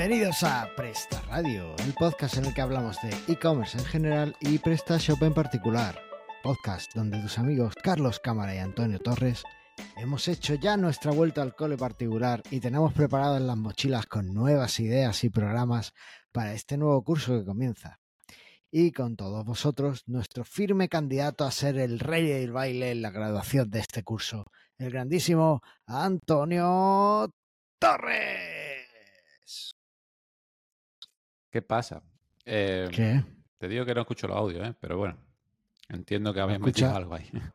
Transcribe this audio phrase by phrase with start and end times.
[0.00, 4.58] Bienvenidos a Presta Radio, el podcast en el que hablamos de e-commerce en general y
[4.58, 6.00] PrestaShop en particular.
[6.42, 9.44] Podcast donde tus amigos Carlos Cámara y Antonio Torres
[9.98, 14.80] hemos hecho ya nuestra vuelta al cole particular y tenemos preparadas las mochilas con nuevas
[14.80, 15.92] ideas y programas
[16.32, 18.00] para este nuevo curso que comienza.
[18.70, 23.10] Y con todos vosotros, nuestro firme candidato a ser el rey del baile en la
[23.10, 24.46] graduación de este curso,
[24.78, 27.30] el grandísimo Antonio
[27.78, 28.80] Torres.
[31.50, 32.02] ¿Qué pasa?
[32.44, 33.22] Eh, ¿Qué?
[33.58, 34.74] Te digo que no escucho los audios, ¿eh?
[34.80, 35.16] pero bueno,
[35.88, 36.86] entiendo que habéis escucha?
[36.86, 37.30] metido algo ahí.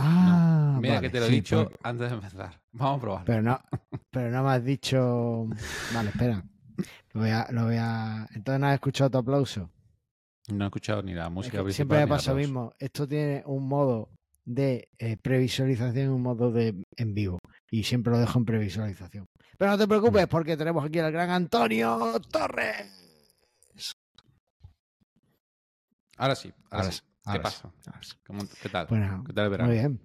[0.00, 2.60] Ah, No, mira vale, que te lo he sí, dicho antes de empezar.
[2.70, 3.24] Vamos a probarlo.
[3.26, 3.60] pero no,
[4.12, 5.46] pero no me has dicho.
[5.92, 6.44] Vale, espera.
[7.14, 8.28] Lo voy a, lo voy a.
[8.32, 9.68] Entonces no has escuchado tu aplauso.
[10.52, 11.74] No he escuchado ni la Es música que principal.
[11.74, 12.72] siempre me pasa lo mismo.
[12.78, 14.10] Esto tiene un modo
[14.44, 17.40] de eh, previsualización y un modo de en vivo.
[17.68, 19.26] Y siempre lo dejo en previsualización.
[19.58, 23.07] Pero no te preocupes porque tenemos aquí al gran Antonio Torres.
[26.18, 27.00] Ahora sí, ahora, Ahora sí.
[27.32, 27.72] ¿Qué pasa?
[28.26, 28.86] ¿Cómo- ¿Qué tal?
[28.88, 29.68] Bueno, ¿Qué tal el verano?
[29.70, 30.00] Muy bien.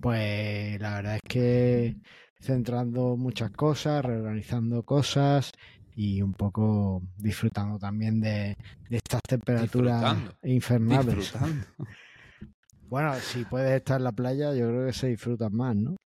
[0.00, 1.96] Pues la verdad es que
[2.40, 5.52] centrando muchas cosas, reorganizando cosas
[5.94, 8.56] y un poco disfrutando también de,
[8.88, 10.34] de estas temperaturas Disfrutando.
[10.42, 11.06] infernales.
[11.16, 11.66] Disfrutando.
[12.88, 15.96] Bueno, si puedes estar en la playa, yo creo que se disfrutan más, ¿no?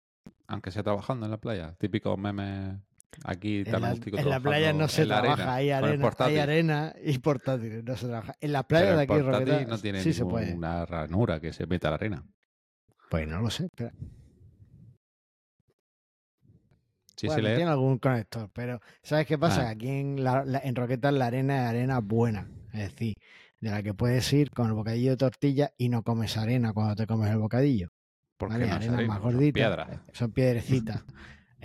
[0.47, 1.75] Aunque sea trabajando en la playa.
[1.81, 2.79] Típico meme
[3.25, 7.19] aquí En la, en la playa no se trabaja, arena, hay arena, hay arena y
[7.19, 8.35] portátiles, no se trabaja.
[8.41, 10.47] En la playa Pero de aquí, Roqueta, no tiene sí se puede.
[10.47, 12.25] ninguna ranura que se meta a la arena.
[13.11, 13.65] Pues no lo sé.
[13.67, 13.93] espera.
[17.17, 17.57] Sí, Bueno, se lee.
[17.57, 19.69] tiene algún conector, pero ¿sabes qué pasa?
[19.69, 19.71] Ah.
[19.71, 23.15] Aquí en, la, la- en Roquetas la arena es arena buena, es decir,
[23.61, 26.95] de la que puedes ir con el bocadillo de tortilla y no comes arena cuando
[26.95, 27.89] te comes el bocadillo.
[28.37, 29.09] ¿Por vale, no arena arena?
[29.15, 29.55] más Son gordita.
[29.55, 29.89] piedras.
[30.13, 31.05] Son piedrecitas.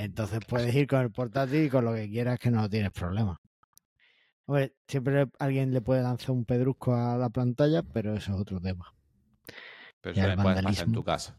[0.04, 3.40] Entonces puedes ir con el portátil y con lo que quieras que no tienes problema.
[4.46, 8.60] Hombre, siempre alguien le puede lanzar un pedrusco a la pantalla, pero eso es otro
[8.60, 8.94] tema.
[10.02, 11.38] Pero eso le puede pasar en tu casa.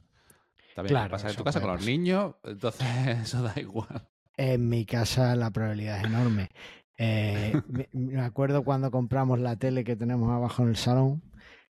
[0.74, 1.86] También Claro, pasa en tu casa con los pasar.
[1.86, 2.88] niños, entonces
[3.22, 4.08] eso da igual.
[4.36, 6.50] En mi casa la probabilidad es enorme.
[6.98, 11.22] Eh, me, me acuerdo cuando compramos la tele que tenemos abajo en el salón,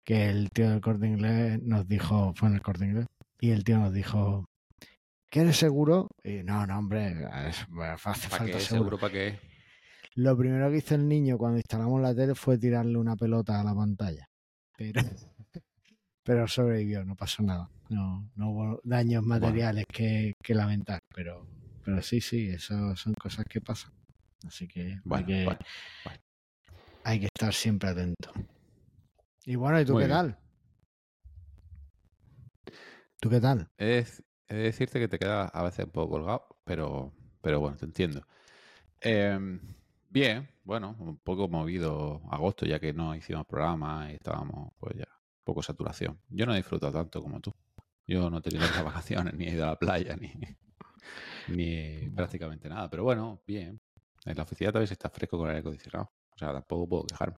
[0.04, 3.08] que el tío del corte inglés nos dijo, fue en el corte inglés,
[3.40, 4.46] y el tío nos dijo,
[5.36, 6.08] ¿quieres seguro?
[6.24, 7.66] Y no, no, hombre, es-
[8.06, 8.60] hace ¿Para falta qué?
[8.60, 8.70] seguro.
[8.80, 9.40] ¿Seguro para qué?
[10.16, 13.64] Lo primero que hizo el niño cuando instalamos la tele fue tirarle una pelota a
[13.64, 14.26] la pantalla.
[14.78, 15.02] Pero,
[16.24, 17.70] pero sobrevivió, no pasó nada.
[17.90, 21.00] No, no hubo daños materiales que, que lamentar.
[21.14, 21.46] Pero,
[21.84, 23.92] pero sí, sí, eso son cosas que pasan.
[24.48, 25.60] Así que, Bueno, hay, que bueno,
[26.04, 26.20] bueno.
[27.04, 28.32] hay que estar siempre atento.
[29.46, 30.18] Y bueno, ¿y tú Muy qué bien.
[30.18, 30.38] tal?
[33.20, 33.68] ¿Tú qué tal?
[33.78, 34.06] De,
[34.48, 37.86] he de decirte que te queda a veces un poco colgado, pero, pero bueno, te
[37.86, 38.26] entiendo.
[39.02, 39.60] Eh,
[40.10, 45.08] bien, bueno, un poco movido agosto, ya que no hicimos programa y estábamos, pues ya,
[45.44, 46.20] poco saturación.
[46.30, 47.54] Yo no he disfrutado tanto como tú.
[48.08, 50.32] Yo no he tenido las vacaciones, ni he ido a la playa, ni,
[51.48, 52.90] ni prácticamente nada.
[52.90, 53.80] Pero bueno, bien.
[54.26, 56.12] En la oficina también se está fresco con el aire acondicionado.
[56.34, 57.38] O sea, tampoco puedo quejarme.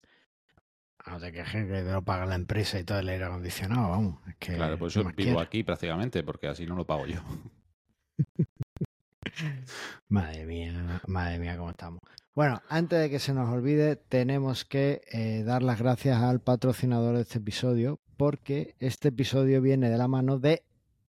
[1.06, 4.28] No te quejes que te lo paga la empresa y todo el aire acondicionado, vamos.
[4.28, 7.22] Es que, Claro, por ¿qué eso vivo aquí prácticamente, porque así no lo pago yo.
[10.10, 12.00] Madre mía, madre mía, cómo estamos.
[12.34, 17.16] Bueno, antes de que se nos olvide, tenemos que eh, dar las gracias al patrocinador
[17.16, 20.64] de este episodio, porque este episodio viene de la mano de,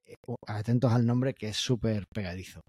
[0.07, 0.17] eh,
[0.47, 2.63] atentos al nombre que es súper pegadizo,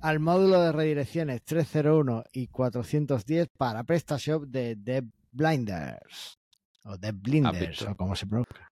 [0.00, 6.38] al módulo de redirecciones 301 y 410 para PrestaShop de The Blinders,
[6.86, 7.90] o The Blinders, visto?
[7.90, 8.70] o como se pronuncia.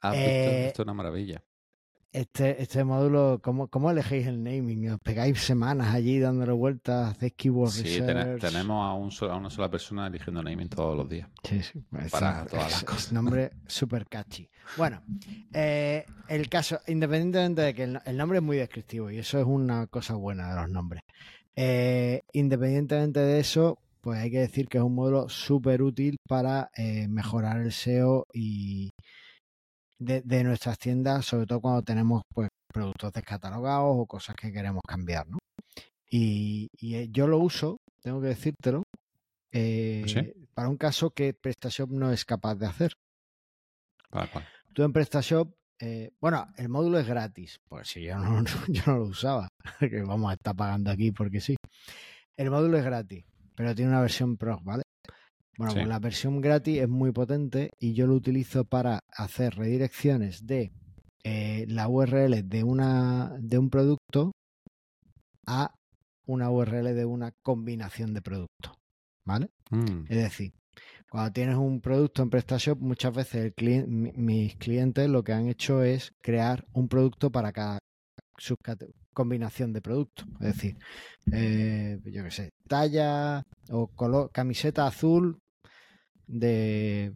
[0.00, 0.50] ¿Has visto?
[0.50, 1.42] Eh, Esto es una maravilla.
[2.12, 4.88] Este, este módulo, ¿cómo, ¿cómo elegéis el naming?
[4.90, 7.10] ¿Os pegáis semanas allí dándole vueltas?
[7.10, 8.00] ¿Hacéis keyword Sí,
[8.40, 11.28] tenemos a, un sol- a una sola persona eligiendo naming todos los días.
[11.42, 13.12] Sí, sí, pues, Para todas las cosas.
[13.12, 14.48] nombre súper catchy.
[14.76, 15.02] Bueno,
[15.52, 19.44] eh, el caso, independientemente de que el, el nombre es muy descriptivo y eso es
[19.46, 21.02] una cosa buena de los nombres.
[21.56, 26.70] eh, independientemente de eso, pues hay que decir que es un módulo súper útil para
[26.76, 28.90] eh, mejorar el SEO y
[29.98, 34.82] de, de nuestras tiendas, sobre todo cuando tenemos pues productos descatalogados o cosas que queremos
[34.86, 35.38] cambiar, ¿no?
[36.10, 38.82] Y, y, eh, yo lo uso, tengo que decírtelo,
[39.50, 40.46] eh, ¿Sí?
[40.52, 42.92] para un caso que PrestaShop no es capaz de hacer.
[44.10, 44.46] Para cual.
[44.74, 48.98] Tú en PrestaShop, eh, bueno, el módulo es gratis, pues si yo no, yo no
[48.98, 49.48] lo usaba,
[49.80, 51.56] que vamos a estar pagando aquí porque sí.
[52.36, 53.24] El módulo es gratis,
[53.54, 54.82] pero tiene una versión pro, ¿vale?
[55.56, 55.78] Bueno, Sí.
[55.78, 60.72] pues la versión gratis es muy potente y yo lo utilizo para hacer redirecciones de
[61.22, 64.32] eh, la URL de, una, de un producto
[65.46, 65.74] a
[66.26, 68.72] una URL de una combinación de productos.
[69.24, 69.48] ¿vale?
[69.70, 70.52] Mm, Es decir,
[71.08, 75.82] cuando tienes un producto en PrestaShop, muchas veces el mis clientes lo que han hecho
[75.82, 77.78] es crear un producto para cada
[79.14, 80.26] combinación de productos.
[80.40, 80.76] Es decir,
[81.32, 85.38] eh, yo qué sé, talla o color, camiseta azul
[86.26, 87.14] de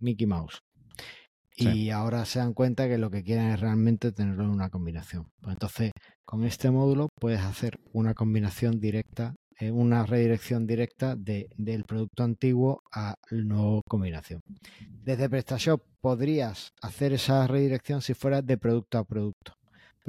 [0.00, 0.60] Mickey Mouse.
[1.56, 5.26] Y ahora se dan cuenta que lo que quieren es realmente tenerlo en una combinación.
[5.40, 5.90] Pues entonces,
[6.24, 12.22] con este módulo puedes hacer una combinación directa, eh, una redirección directa de- del producto
[12.22, 14.40] antiguo a la nueva combinación.
[15.02, 19.54] Desde PrestaShop podrías hacer esa redirección si fuera de producto a producto,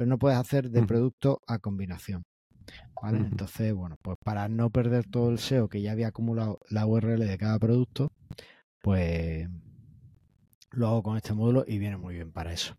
[0.00, 2.22] pero no puedes hacer de producto a combinación.
[3.02, 3.18] ¿vale?
[3.18, 7.18] Entonces, bueno, pues para no perder todo el SEO que ya había acumulado la URL
[7.26, 8.10] de cada producto,
[8.80, 9.46] pues
[10.70, 12.78] lo hago con este módulo y viene muy bien para eso.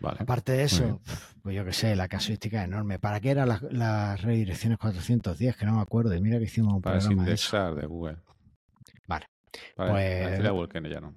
[0.00, 0.16] Vale.
[0.20, 1.02] Aparte de eso,
[1.42, 2.98] pues yo que sé, la casuística es enorme.
[2.98, 5.54] ¿Para qué eran las, las redirecciones 410?
[5.54, 6.14] Que no me acuerdo.
[6.14, 7.56] Y mira que hicimos un Para programa de eso.
[7.58, 8.16] indexar de Google.
[9.06, 9.26] Vale.
[9.76, 11.14] Para, Pues- ya no.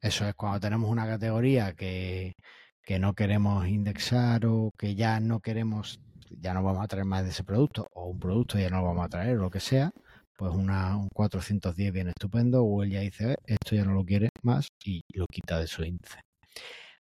[0.00, 2.36] Eso es cuando tenemos una categoría que,
[2.84, 6.00] que no queremos indexar o que ya no queremos,
[6.30, 8.84] ya no vamos a traer más de ese producto, o un producto ya no lo
[8.86, 9.90] vamos a traer, o lo que sea,
[10.36, 14.30] pues una, un 410 viene estupendo, Google ya dice, "Eh, esto ya no lo quiere
[14.42, 16.20] más y lo quita de su índice.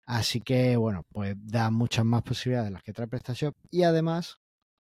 [0.06, 4.38] Así que, bueno, pues da muchas más posibilidades de las que trae PrestaShop y además,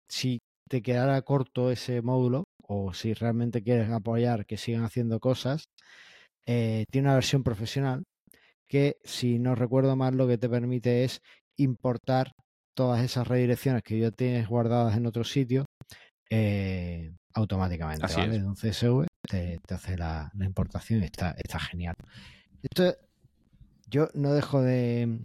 [0.09, 5.65] si te quedara corto ese módulo o si realmente quieres apoyar que sigan haciendo cosas,
[6.47, 8.05] eh, tiene una versión profesional
[8.73, 11.21] que, si no recuerdo mal, lo que te permite es
[11.59, 12.33] importar
[12.73, 15.67] todas esas redirecciones que ya tienes guardadas en otro sitio
[16.31, 18.07] eh, automáticamente.
[18.07, 18.39] Así ¿vale?
[18.39, 21.95] De un CSV te, te hace la, la importación y está, está genial.
[22.63, 22.97] Esto
[23.91, 25.19] yo no dejo de,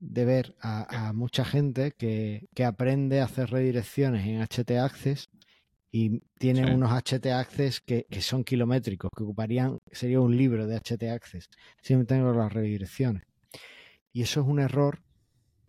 [0.00, 5.28] de ver a, a mucha gente que, que aprende a hacer redirecciones en HT Access
[5.98, 6.70] y tiene Sí.
[6.74, 11.48] unos HT Access que, que son kilométricos, que ocuparían, sería un libro de HT Access.
[11.80, 13.22] Siempre tengo las redirecciones.
[14.12, 15.00] Y eso es un error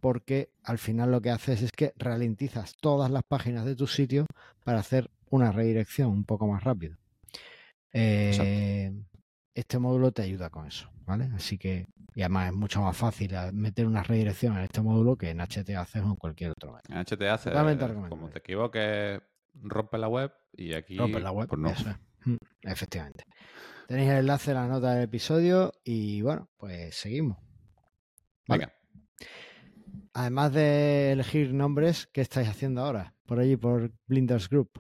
[0.01, 4.25] porque al final lo que haces es que ralentizas todas las páginas de tu sitio
[4.65, 6.97] para hacer una redirección un poco más rápido.
[7.93, 8.91] Eh,
[9.55, 11.29] este módulo te ayuda con eso, ¿vale?
[11.35, 15.29] Así que, y además es mucho más fácil meter una redirección en este módulo que
[15.29, 16.77] en HT Access o en cualquier otro.
[16.89, 19.21] En HT Totalmente eh, como te equivoques,
[19.63, 20.97] rompe la web y aquí.
[20.97, 21.69] Rompe la web, pues no.
[21.69, 21.97] eso es.
[22.25, 23.23] Mm, Efectivamente.
[23.87, 27.37] Tenéis el enlace en la nota del episodio y bueno, pues seguimos.
[28.47, 28.65] Vale.
[28.65, 28.73] Venga.
[30.13, 33.13] Además de elegir nombres, ¿qué estáis haciendo ahora?
[33.25, 34.71] Por allí, por Blinders Group.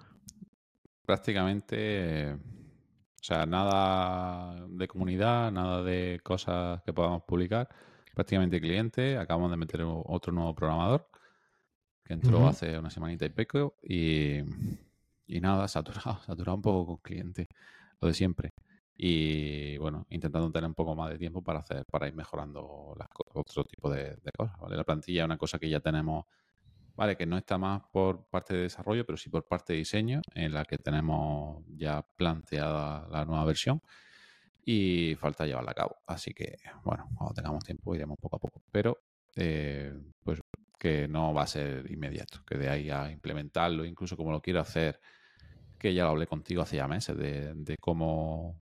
[1.05, 2.33] Prácticamente.
[2.33, 7.69] o sea, nada de comunidad, nada de cosas que podamos publicar.
[8.13, 9.17] Prácticamente cliente.
[9.17, 11.07] Acabamos de meter otro nuevo programador
[12.07, 13.75] que entró hace una semanita y pico.
[13.83, 14.39] Y,
[15.27, 17.47] y nada, saturado, saturado un poco con cliente.
[17.99, 18.53] Lo de siempre.
[18.95, 23.07] Y bueno, intentando tener un poco más de tiempo para hacer, para ir mejorando las
[23.33, 24.57] otro tipo de, de cosas.
[24.59, 24.75] ¿vale?
[24.75, 26.25] La plantilla es una cosa que ya tenemos,
[26.95, 30.21] vale, que no está más por parte de desarrollo, pero sí por parte de diseño,
[30.33, 33.81] en la que tenemos ya planteada la nueva versión
[34.65, 35.97] y falta llevarla a cabo.
[36.07, 38.63] Así que, bueno, cuando tengamos tiempo iremos poco a poco.
[38.71, 38.97] Pero,
[39.35, 39.93] eh,
[40.23, 40.41] pues
[40.77, 44.59] que no va a ser inmediato, que de ahí a implementarlo, incluso como lo quiero
[44.61, 44.99] hacer,
[45.79, 48.61] que ya lo hablé contigo hace ya meses, de, de cómo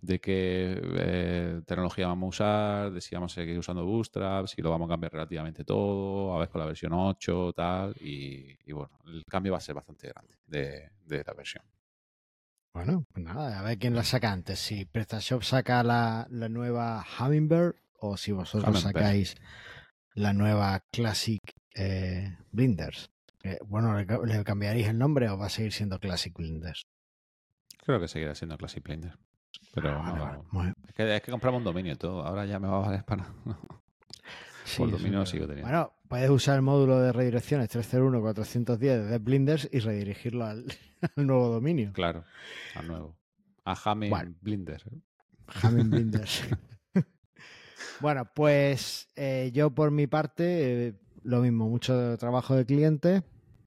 [0.00, 4.60] de qué eh, tecnología vamos a usar, de si vamos a seguir usando Bootstrap, si
[4.60, 8.72] lo vamos a cambiar relativamente todo, a ver con la versión 8, tal, y, y
[8.72, 11.64] bueno, el cambio va a ser bastante grande de, de la versión.
[12.74, 14.58] Bueno, pues nada, a ver quién la saca antes.
[14.58, 18.84] Si PrestaShop saca la, la nueva Hummingbird o si vosotros Hummingbird.
[18.84, 19.36] sacáis
[20.14, 21.40] la nueva Classic
[21.74, 23.10] eh, Blinders.
[23.42, 26.86] Eh, bueno, ¿le, le cambiaréis el nombre o va a seguir siendo Classic Blinders?
[27.84, 29.18] Creo que seguirá siendo Classic Blender.
[29.74, 32.58] Pero Ah, vale, vale, es, que, es que compramos un dominio y todo, ahora ya
[32.58, 33.26] me va a valer para.
[34.66, 35.68] Sí, Por dominio sigo teniendo.
[35.70, 40.64] Bueno, puedes usar el módulo de redirecciones 301-410 de Blinders y redirigirlo al,
[41.16, 41.92] al nuevo dominio.
[41.92, 42.24] Claro,
[42.74, 43.14] a nuevo.
[43.66, 44.34] A Jaime Bueno.
[44.40, 44.82] Blinder.
[45.48, 46.44] Jamin Blinders.
[48.00, 53.22] bueno, pues eh, yo por mi parte, eh, lo mismo, mucho trabajo de cliente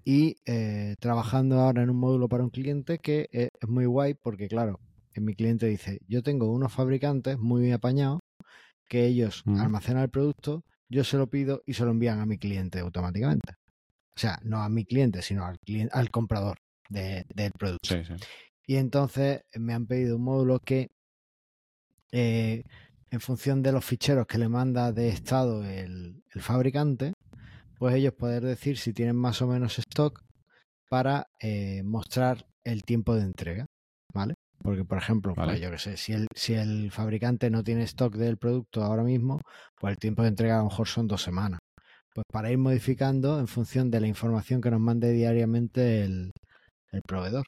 [0.06, 4.14] y eh, trabajando ahora en un módulo para un cliente que eh, es muy guay
[4.14, 4.80] porque, claro,
[5.14, 8.20] en mi cliente dice, yo tengo unos fabricantes muy apañados
[8.88, 9.60] que ellos Mm.
[9.60, 13.54] almacenan el producto, yo se lo pido y se lo envían a mi cliente automáticamente.
[14.16, 16.58] O sea, no a mi cliente, sino al, cliente, al comprador
[16.90, 17.90] de- del producto.
[17.90, 18.14] Sí, sí.
[18.66, 20.90] Y entonces me han pedido un módulo que,
[22.12, 22.64] eh,
[23.12, 27.14] en función de los ficheros que le manda de estado el, el fabricante,
[27.78, 30.24] pues ellos poder decir si tienen más o menos stock
[30.90, 33.66] para eh, mostrar el tiempo de entrega.
[34.14, 34.34] ¿vale?
[34.60, 35.60] Porque, por ejemplo, pues Vale.
[35.60, 39.40] yo qué sé, si el, si el fabricante no tiene stock del producto ahora mismo,
[39.80, 41.60] pues el tiempo de entrega a lo mejor son dos semanas.
[42.14, 46.32] Pues para ir modificando en función de la información que nos mande diariamente el,
[46.92, 47.46] el proveedor.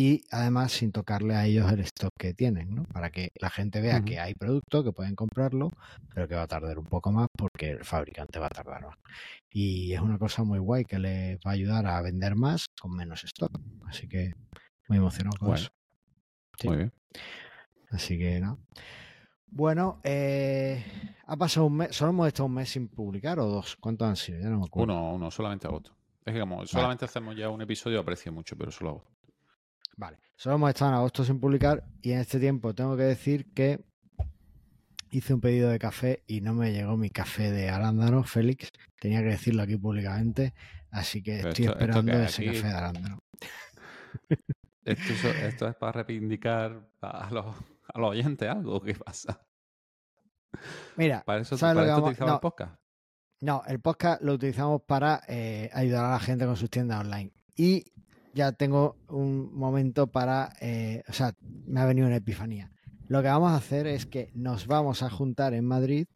[0.00, 2.84] Y además sin tocarle a ellos el stock que tienen, ¿no?
[2.84, 5.72] Para que la gente vea que hay producto, que pueden comprarlo,
[6.14, 8.96] pero que va a tardar un poco más porque el fabricante va a tardar más.
[9.50, 12.94] Y es una cosa muy guay que les va a ayudar a vender más con
[12.94, 13.50] menos stock.
[13.88, 14.34] Así que
[14.86, 15.70] muy emocionado con eso.
[16.60, 16.68] Sí.
[16.68, 16.92] Muy bien.
[17.90, 18.60] Así que no.
[19.48, 20.84] Bueno, eh,
[21.26, 23.74] ha pasado un mes, solo hemos estado un mes sin publicar o dos.
[23.80, 24.38] ¿Cuántos han sido?
[24.38, 24.94] Ya no me acuerdo.
[24.94, 25.90] Uno, uno, solamente agosto.
[26.24, 29.17] Es que como solamente hacemos ya un episodio, aprecio mucho, pero solo agosto.
[29.98, 33.52] Vale, solo hemos estado en agosto sin publicar y en este tiempo tengo que decir
[33.52, 33.84] que
[35.10, 38.70] hice un pedido de café y no me llegó mi café de arándano, Félix.
[39.00, 40.54] Tenía que decirlo aquí públicamente,
[40.92, 43.18] así que Pero estoy esto- esto esperando que ese aquí- café de arándano.
[44.84, 47.44] Esto, es- esto es para reivindicar a los,
[47.92, 48.80] a los oyentes algo.
[48.80, 49.38] ¿Qué pasa?
[50.96, 52.34] Mira, Para eso, ¿sabes lo para que vamos- utilizamos no.
[52.36, 52.80] el podcast.
[53.40, 57.32] No, el podcast lo utilizamos para eh, ayudar a la gente con sus tiendas online.
[57.54, 57.84] Y
[58.38, 61.34] ya tengo un momento para, eh, o sea,
[61.66, 62.70] me ha venido una epifanía.
[63.08, 66.06] Lo que vamos a hacer es que nos vamos a juntar en Madrid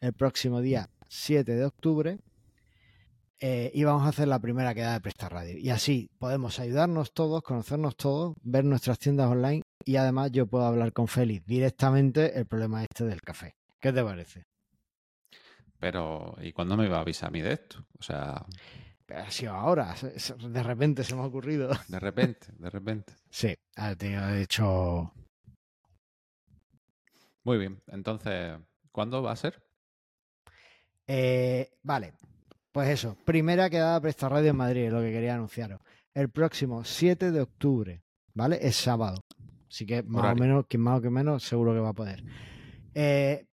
[0.00, 2.18] el próximo día 7 de octubre
[3.38, 5.56] eh, y vamos a hacer la primera quedada de Presta Radio.
[5.56, 10.64] Y así podemos ayudarnos todos, conocernos todos, ver nuestras tiendas online y además yo puedo
[10.64, 13.54] hablar con Félix directamente el problema este del café.
[13.80, 14.42] ¿Qué te parece?
[15.78, 17.86] Pero, ¿y cuándo me iba a avisar a mí de esto?
[17.96, 18.44] O sea,
[19.06, 19.94] Pero ha sido ahora,
[20.48, 21.68] de repente se me ha ocurrido.
[21.88, 23.12] de repente, de repente.
[23.30, 25.12] Sí, ha tenido, de hecho,
[27.44, 27.82] Muy bien.
[27.88, 28.58] Entonces,
[28.92, 29.62] ¿cuándo va a ser?
[31.06, 32.14] eh, vale,
[32.72, 35.80] pues eso, primera quedada Presta Radio en Madrid, es lo que quería anunciaros.
[36.14, 38.58] El próximo 7 de octubre, ¿vale?
[38.66, 39.20] Es sábado.
[39.68, 40.42] Así que más Horario.
[40.44, 42.24] o menos, quien más o quien menos, seguro que va a poder.
[42.94, 43.46] Eh,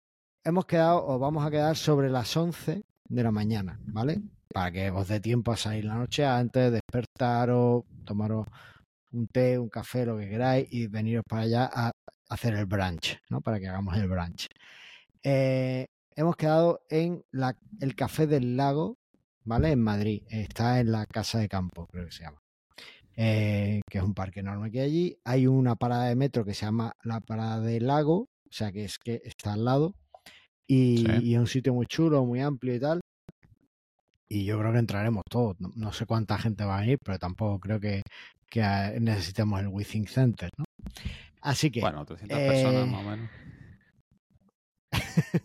[0.44, 4.22] hemos quedado, o vamos a quedar sobre las 11 de la mañana, ¿vale?
[4.52, 8.48] Para que os dé tiempo a salir la noche antes, despertaros, tomaros
[9.12, 11.92] un té, un café, lo que queráis, y veniros para allá a
[12.30, 13.42] hacer el brunch, ¿no?
[13.42, 14.48] Para que hagamos el brunch.
[15.24, 18.98] Eh, hemos quedado en la- el Café del Lago,
[19.44, 19.72] ¿vale?
[19.72, 20.24] En Madrid.
[20.30, 22.40] Está en la Casa de Campo, creo que se llama.
[23.16, 25.18] Eh, que es un parque enorme que hay allí.
[25.26, 28.86] Hay una parada de metro que se llama la Parada del Lago, o sea que
[28.86, 29.94] es que está al lado.
[30.68, 31.06] Y, Sí.
[31.24, 33.02] y es un sitio muy chulo, muy amplio y tal.
[34.30, 35.60] Y yo creo que entraremos todos.
[35.60, 38.04] No, no sé cuánta gente va a venir, pero tampoco creo que,
[38.48, 40.66] que eh, necesitemos el WeThink Center, ¿no?
[41.42, 43.30] Así que Bueno, 300 eh, personas más o menos.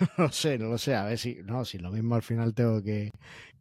[0.00, 0.94] no lo sé, no lo sé.
[0.94, 3.10] A ver si, no, si lo mismo al final tengo que,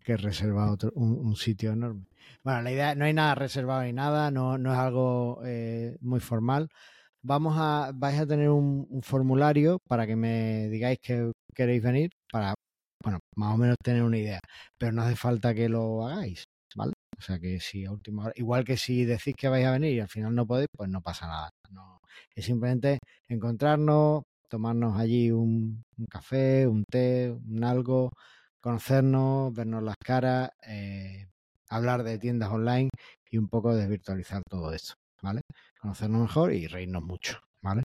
[0.03, 2.05] que reservar otro, un, un sitio enorme.
[2.43, 6.19] Bueno, la idea, no hay nada reservado ni nada, no, no es algo eh, muy
[6.21, 6.69] formal.
[7.21, 12.11] Vamos a, vais a tener un, un formulario para que me digáis que queréis venir,
[12.31, 12.55] para,
[13.03, 14.39] bueno, más o menos tener una idea.
[14.77, 16.43] Pero no hace falta que lo hagáis,
[16.75, 16.93] ¿vale?
[17.17, 19.93] O sea que si a última hora, igual que si decís que vais a venir
[19.93, 21.49] y al final no podéis, pues no pasa nada.
[21.69, 21.99] No,
[22.35, 28.11] es simplemente encontrarnos, tomarnos allí un, café, un té, un algo,
[28.59, 31.27] conocernos, vernos las caras, eh,
[31.69, 32.89] hablar de tiendas online
[33.29, 35.41] y un poco desvirtualizar todo eso, ¿vale?
[35.79, 37.83] Conocernos mejor y reírnos mucho, ¿vale?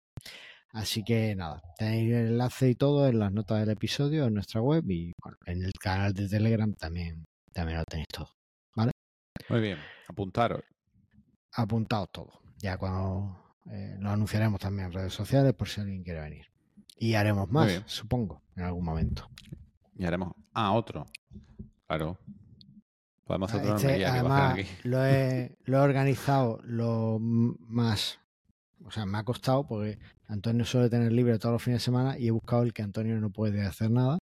[0.73, 4.61] Así que nada, tenéis el enlace y todo en las notas del episodio en nuestra
[4.63, 8.31] web y bueno, en el canal de Telegram también, también lo tenéis todo.
[9.49, 9.79] Muy bien.
[10.09, 10.63] Apuntaros.
[11.55, 12.41] Apuntaos todo.
[12.59, 13.37] Ya cuando
[13.71, 16.47] eh, lo anunciaremos también en redes sociales por si alguien quiere venir.
[16.97, 19.29] Y haremos más, supongo, en algún momento.
[19.97, 20.33] Y haremos.
[20.55, 21.07] Ah, otro.
[21.87, 22.19] Claro.
[23.25, 24.67] Podemos hacer Este, además, aquí.
[24.85, 28.21] lo he, lo he organizado lo más.
[28.85, 32.19] O sea, me ha costado porque Antonio suele tener libre todos los fines de semana
[32.19, 34.19] y he buscado el que Antonio no puede hacer nada.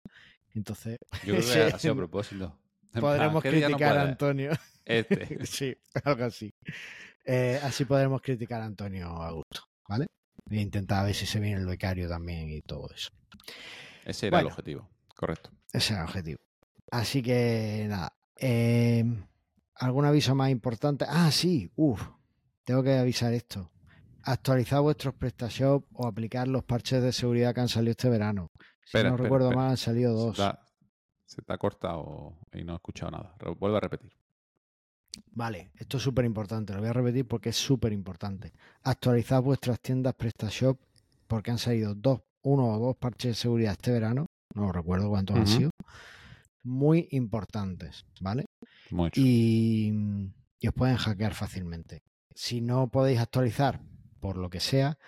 [0.54, 2.58] Entonces, Yo creo que ha sido a propósito.
[2.90, 4.02] Plan, podremos ¿qué día no criticar a?
[4.02, 4.50] Antonio.
[4.84, 5.46] Este.
[5.46, 6.50] sí, algo así.
[7.24, 10.06] Eh, así podremos criticar a Antonio a gusto, ¿vale?
[10.50, 13.10] E intentar ver si se viene el becario también y todo eso.
[14.04, 14.88] Ese era el objetivo.
[15.14, 15.50] Correcto.
[15.72, 16.38] Ese era el objetivo.
[16.90, 18.12] Así que nada.
[18.40, 19.04] eh,
[19.74, 21.04] ¿Algún aviso más importante?
[21.06, 22.02] Ah, sí, uff.
[22.64, 23.70] Tengo que avisar esto.
[24.30, 28.50] Actualizad vuestros PrestaShop o aplicar los parches de seguridad que han salido este verano.
[28.84, 29.62] Si Espera, no espera, recuerdo espera.
[29.62, 30.36] mal, han salido Se dos.
[30.36, 30.58] te, ha,
[31.24, 33.34] se te ha cortado y no he escuchado nada.
[33.58, 34.12] Vuelve a repetir.
[35.32, 36.74] Vale, esto es súper importante.
[36.74, 38.52] Lo voy a repetir porque es súper importante.
[38.82, 40.78] Actualizad vuestras tiendas PrestaShop
[41.26, 44.26] porque han salido dos, uno o dos parches de seguridad este verano.
[44.54, 45.70] No recuerdo cuántos han sido.
[46.62, 48.44] Muy importantes, ¿vale?
[48.90, 49.20] Mucho.
[49.22, 49.92] y,
[50.60, 52.02] y os pueden hackear fácilmente.
[52.34, 53.80] si no podéis actualizar
[54.20, 54.98] por lo que sea,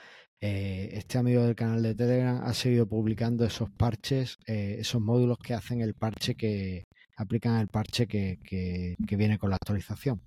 [0.41, 5.39] eh, este amigo del canal de Telegram ha seguido publicando esos parches, eh, esos módulos
[5.39, 6.87] que hacen el parche que
[7.17, 10.23] aplican el parche que, que, viene con la actualización.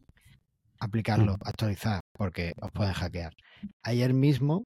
[0.80, 3.34] Aplicarlo, actualizar, porque os pueden hackear.
[3.82, 4.66] Ayer mismo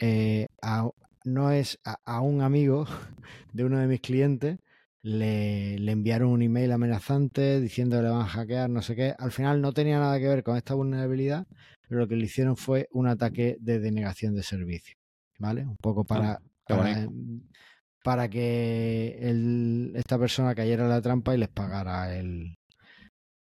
[0.00, 0.48] eh,
[1.24, 2.86] no es a, un amigo
[3.52, 4.58] de uno de mis clientes
[5.02, 9.14] le, enviaron un email amenazante diciendo que le van a hackear, no sé qué.
[9.18, 11.46] Al final no tenía nada que ver con esta vulnerabilidad,
[11.88, 14.96] pero lo que le hicieron fue un ataque de denegación de servicio.
[15.38, 15.64] ¿Vale?
[15.64, 17.06] Un poco para, ah,
[18.02, 19.16] para, que
[19.94, 22.56] esta persona cayera en la trampa y les pagara el,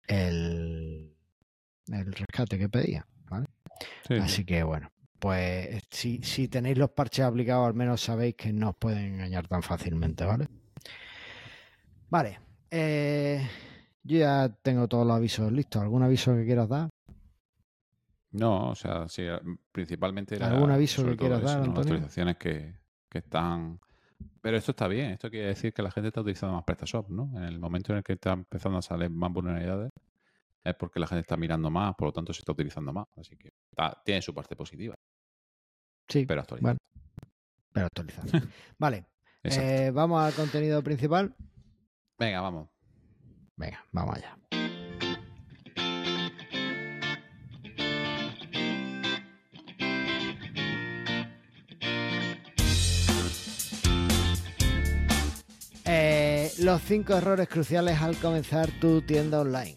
[0.08, 1.16] el,
[1.88, 3.06] el rescate que pedía.
[3.30, 3.46] ¿vale?
[4.22, 8.72] Así que bueno, pues si, si tenéis los parches aplicados, al menos sabéis que no
[8.72, 10.48] os pueden engañar tan fácilmente, ¿vale?
[12.10, 12.40] Vale.
[12.70, 13.42] Eh,
[14.04, 15.82] yo ya tengo todos los avisos listos.
[15.82, 16.90] ¿Algún aviso que quieras dar?
[18.34, 19.24] No, o sea, sí,
[19.72, 22.76] principalmente era ¿Algún aviso que quieras dar, Las actualizaciones que,
[23.12, 23.80] están...
[24.42, 27.32] Pero esto está bien, esto quiere decir que la gente está utilizando más PrestaShop, ¿no?
[27.36, 29.92] En el momento en el que está empezando a salir más vulnerabilidades,
[30.64, 33.06] es porque la gente está mirando más, por lo tanto se está utilizando más.
[33.18, 33.54] Así que
[34.04, 34.96] tiene su parte positiva.
[36.08, 36.26] Sí.
[36.26, 36.80] Pero actualizando.
[37.72, 38.32] pero actualizando.
[38.80, 39.06] vale.
[39.44, 41.36] Eh, vamos al contenido principal.
[42.18, 42.70] Venga, vamos.
[43.58, 44.38] Venga, vamos allá.
[56.64, 59.76] Los cinco errores cruciales al comenzar tu tienda online.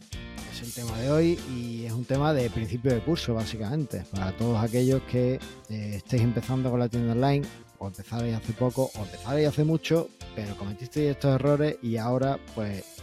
[0.52, 4.04] Es el tema de hoy y es un tema de principio de curso, básicamente.
[4.12, 5.34] Para todos aquellos que
[5.68, 7.44] eh, estéis empezando con la tienda online
[7.78, 13.02] o empezaréis hace poco o empezaréis hace mucho, pero cometisteis estos errores y ahora pues...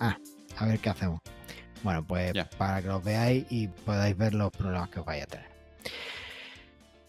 [0.00, 0.16] Ah,
[0.56, 1.20] a ver qué hacemos.
[1.82, 5.26] Bueno, pues para que los veáis y podáis ver los problemas que os vais a
[5.26, 5.50] tener.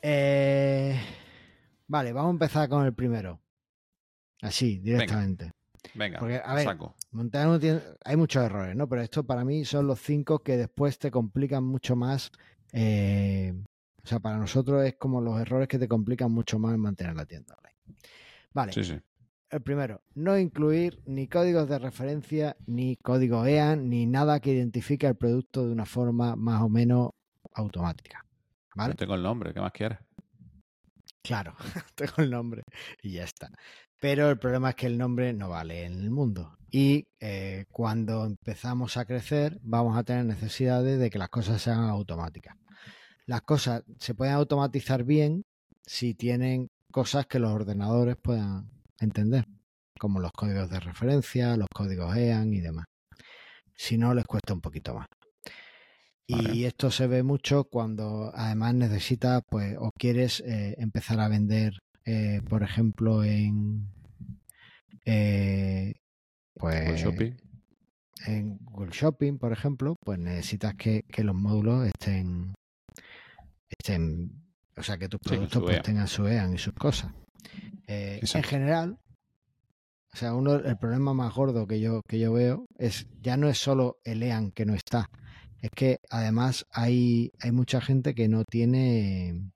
[0.01, 0.99] Eh,
[1.87, 3.39] vale, vamos a empezar con el primero.
[4.41, 5.45] Así, directamente.
[5.45, 5.62] Venga,
[6.19, 6.95] Porque, a ver, saco.
[8.03, 8.87] hay muchos errores, ¿no?
[8.89, 12.31] Pero esto para mí son los cinco que después te complican mucho más
[12.73, 13.53] eh,
[14.03, 17.15] o sea, para nosotros es como los errores que te complican mucho más en mantener
[17.15, 17.99] la tienda online.
[18.51, 18.73] Vale.
[18.73, 18.99] Sí, sí.
[19.49, 25.05] El primero, no incluir ni códigos de referencia, ni código EAN, ni nada que identifique
[25.05, 27.11] el producto de una forma más o menos
[27.53, 28.25] automática.
[28.75, 28.95] ¿Vale?
[28.95, 29.99] tengo el nombre, ¿qué más quieres?
[31.21, 31.55] Claro,
[31.95, 32.63] tengo el nombre
[33.03, 33.51] y ya está.
[34.03, 36.57] Pero el problema es que el nombre no vale en el mundo.
[36.69, 41.85] Y eh, cuando empezamos a crecer, vamos a tener necesidades de que las cosas sean
[41.85, 42.57] automáticas
[43.25, 45.45] las cosas se pueden automatizar bien
[45.85, 49.45] si tienen cosas que los ordenadores puedan entender,
[49.99, 52.85] como los códigos de referencia, los códigos EAN y demás.
[53.75, 55.07] Si no, les cuesta un poquito más.
[56.25, 61.73] Y esto se ve mucho cuando además necesitas, pues, o quieres eh, empezar a vender,
[62.05, 63.87] eh, por ejemplo, en
[65.05, 65.93] eh,
[66.55, 67.33] pues Shopping.
[68.25, 72.53] en Google Shopping, por ejemplo, pues necesitas que los módulos estén
[73.79, 74.31] estén,
[74.77, 77.11] o sea, que tus productos pues, tengan su EAN y sus cosas.
[77.87, 78.99] Eh, en general,
[80.13, 83.49] o sea, uno, el problema más gordo que yo, que yo veo es ya no
[83.49, 85.09] es solo el EAN que no está,
[85.61, 89.51] es que además hay, hay mucha gente que no tiene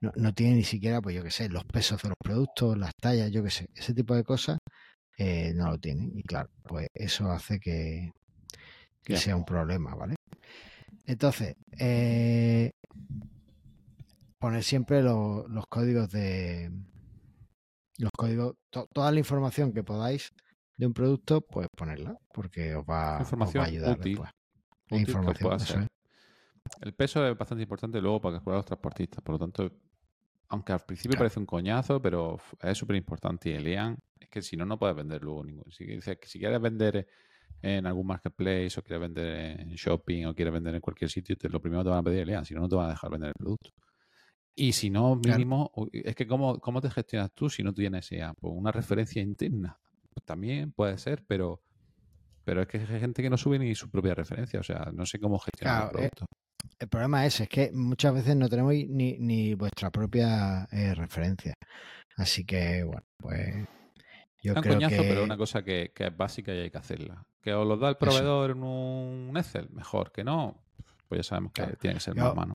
[0.00, 2.92] no, no tiene ni siquiera, pues yo qué sé, los pesos de los productos, las
[3.00, 4.58] tallas, yo qué sé, ese tipo de cosas
[5.18, 6.12] eh, no lo tienen.
[6.16, 8.12] Y claro, pues eso hace que,
[9.02, 10.14] que sea un problema, ¿vale?
[11.04, 12.70] Entonces, eh,
[14.38, 16.70] poner siempre los códigos de
[17.98, 20.30] los códigos, toda la información que podáis
[20.76, 24.30] de un producto, pues ponerla, porque os va, a ayudar después.
[24.90, 25.86] información,
[26.80, 29.70] El peso es bastante importante luego para calcular los transportistas, por lo tanto,
[30.50, 34.42] aunque al principio parece un coñazo, pero es súper importante y el IAN es que
[34.42, 35.70] si no, no puedes vender luego ningún.
[35.70, 37.06] Si, si quieres vender
[37.62, 41.60] en algún marketplace o quieres vender en shopping o quieres vender en cualquier sitio, lo
[41.60, 43.34] primero te van a pedir el si no, no te van a dejar vender el
[43.34, 43.70] producto.
[44.56, 48.34] Y si no, mínimo, es que ¿cómo, ¿cómo, te gestionas tú si no tienes EA?
[48.34, 49.78] Pues una referencia interna.
[50.12, 51.62] Pues también puede ser, pero
[52.42, 54.58] pero es que hay gente que no sube ni su propia referencia.
[54.58, 56.26] O sea, no sé cómo gestionar el eh, producto.
[56.78, 61.54] El problema es, es que muchas veces no tenemos ni, ni vuestra propia eh, referencia.
[62.16, 63.66] Así que, bueno, pues
[64.42, 65.08] yo es creo coñazo, que...
[65.08, 67.26] pero una cosa que, que, es básica y hay que hacerla.
[67.42, 70.62] Que os lo da el proveedor en un Excel, mejor que no.
[71.08, 72.54] Pues ya sabemos que tiene que ser más mano.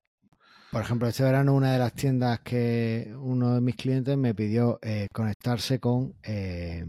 [0.72, 4.80] Por ejemplo, este verano una de las tiendas que uno de mis clientes me pidió
[4.82, 6.86] eh, conectarse con, eh,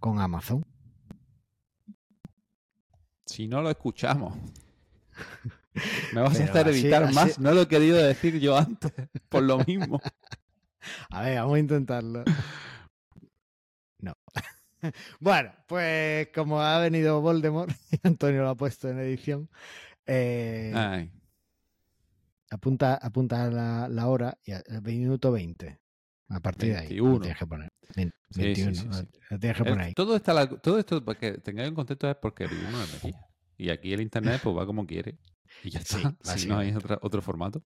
[0.00, 0.64] con Amazon.
[3.26, 4.34] Si no lo escuchamos.
[6.12, 7.38] Me vas a hacer así- evitar así- más.
[7.38, 8.92] No lo he querido decir yo antes,
[9.28, 10.00] por lo mismo.
[11.10, 12.24] A ver, vamos a intentarlo.
[14.00, 14.14] No.
[15.18, 19.48] Bueno, pues como ha venido Voldemort, y Antonio lo ha puesto en edición,
[20.04, 21.10] eh, Ay,
[22.50, 25.80] apunta, apunta la, la hora y a, el minuto 20.
[26.28, 26.88] A partir de ahí.
[26.88, 27.12] 21.
[27.14, 27.72] Lo tienes que poner.
[27.96, 28.74] Vein- Sí, sí, 21.
[28.74, 29.08] sí, lo- sí.
[29.30, 29.94] lo tienes que el- poner ahí.
[29.94, 33.26] todo, está la- todo esto, para que tengáis en contexto, es porque vivimos en Almería.
[33.56, 35.18] Y aquí el internet pues va como quiere.
[35.62, 36.16] Y ya Sí, está.
[36.38, 37.62] si no hay otra- otro formato.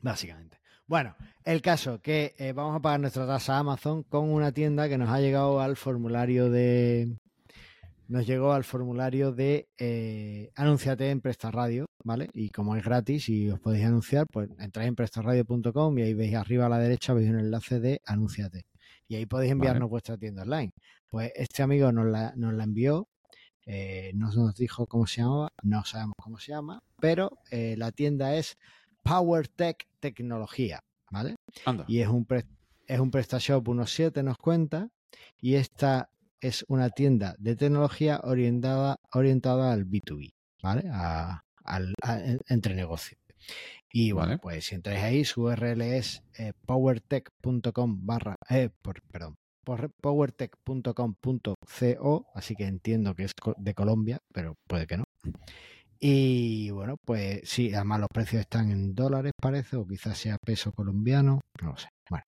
[0.00, 0.58] Básicamente.
[0.86, 4.88] Bueno, el caso que eh, vamos a pagar nuestra tasa a Amazon con una tienda
[4.88, 7.16] que nos ha llegado al formulario de.
[8.08, 12.30] Nos llegó al formulario de eh, Anúnciate en Presta Radio, ¿vale?
[12.32, 16.34] Y como es gratis y os podéis anunciar, pues entráis en prestaradio.com y ahí veis
[16.34, 18.62] arriba a la derecha veis un enlace de Anúnciate.
[19.08, 19.90] Y ahí podéis enviarnos Vale.
[19.90, 20.72] vuestra tienda online.
[21.10, 23.08] Pues este amigo nos la, nos la envió,
[23.70, 27.92] eh, no nos dijo cómo se llamaba, no sabemos cómo se llama, pero eh, la
[27.92, 28.56] tienda es
[29.02, 31.36] PowerTech Tecnología, ¿vale?
[31.66, 31.84] Anda.
[31.86, 32.46] Y es un, pre-
[32.86, 34.88] es un PrestaShop unos 7, nos cuenta,
[35.40, 40.88] y esta es una tienda de tecnología orientada, orientada al B2B, ¿vale?
[40.90, 43.20] A- al, a- entre negocios.
[43.92, 44.38] Y bueno, Vale.
[44.38, 49.34] pues si entráis ahí, su URL es eh, powertech.com barra, eh, por- perdón,
[50.00, 55.04] powertech.com.co, así que entiendo que es de Colombia, pero puede que no.
[56.00, 60.72] Y bueno, pues sí, además los precios están en dólares, parece, o quizás sea peso
[60.72, 61.88] colombiano, no lo sé.
[62.08, 62.24] Bueno,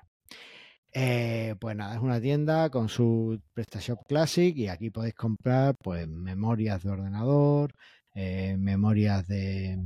[0.92, 6.08] Eh, pues nada, es una tienda con su PrestaShop Classic y aquí podéis comprar pues
[6.08, 7.72] memorias de ordenador,
[8.14, 9.78] eh, memorias de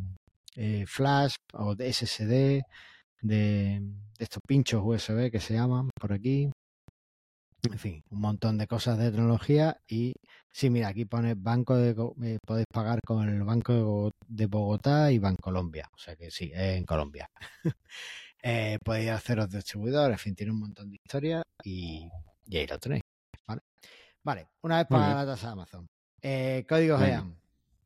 [0.56, 2.62] eh, flash o de SSD,
[3.22, 3.82] de
[4.18, 6.50] estos pinchos USB que se llaman por aquí.
[7.70, 10.12] En fin, un montón de cosas de tecnología y
[10.52, 11.90] sí, mira, aquí pone banco de
[12.22, 16.30] eh, podéis pagar con el Banco de Go- de Bogotá y Bancolombia, o sea que
[16.30, 17.28] sí, en Colombia.
[18.46, 22.06] Eh, podéis haceros distribuidor, en fin, tiene un montón de historias y,
[22.46, 23.00] y ahí lo tenéis.
[23.46, 23.62] Vale,
[24.22, 25.00] vale una vez bien.
[25.02, 25.86] la tasa de Amazon.
[26.22, 27.00] Eh, códigos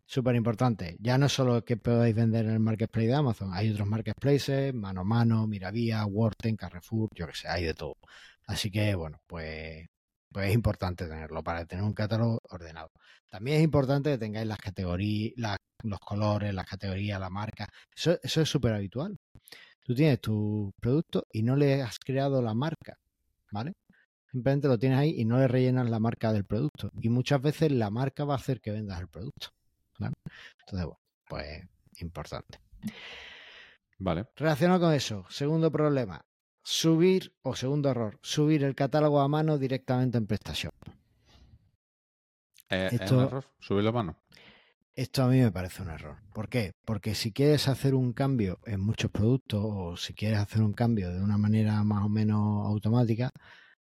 [0.06, 0.96] súper importante.
[1.00, 5.02] Ya no solo que podéis vender en el marketplace de Amazon, hay otros marketplaces, mano
[5.02, 7.96] a mano, Miravía, Worten, Carrefour, yo que sé, hay de todo.
[8.48, 9.86] Así que, bueno, pues,
[10.32, 12.90] pues es importante tenerlo para tener un catálogo ordenado.
[13.30, 17.68] También es importante que tengáis las categorías, las- los colores, las categorías, la marca.
[17.94, 19.16] Eso, eso es súper habitual.
[19.84, 22.96] Tú tienes tu producto y no le has creado la marca,
[23.52, 23.74] ¿vale?
[24.30, 26.90] Simplemente lo tienes ahí y no le rellenas la marca del producto.
[27.00, 29.48] Y muchas veces la marca va a hacer que vendas el producto.
[29.98, 30.14] ¿vale?
[30.60, 31.68] Entonces, bueno, pues
[32.00, 32.60] importante.
[33.98, 34.26] Vale.
[34.36, 36.24] Relacionado con eso, segundo problema,
[36.68, 40.74] subir, o segundo error, subir el catálogo a mano directamente en PrestaShop.
[42.68, 43.44] Eh, ¿Es Esto- un error?
[43.58, 44.18] Subir la mano.
[44.94, 46.18] Esto a mí me parece un error.
[46.34, 46.72] ¿Por qué?
[46.84, 51.10] Porque si quieres hacer un cambio en muchos productos o si quieres hacer un cambio
[51.10, 53.30] de una manera más o menos automática,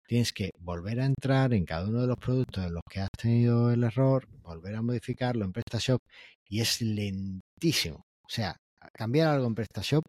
[0.07, 3.09] tienes que volver a entrar en cada uno de los productos en los que has
[3.11, 6.01] tenido el error, volver a modificarlo en PrestaShop
[6.49, 7.97] y es lentísimo.
[8.23, 8.55] O sea,
[8.93, 10.03] cambiar algo en PrestaShop,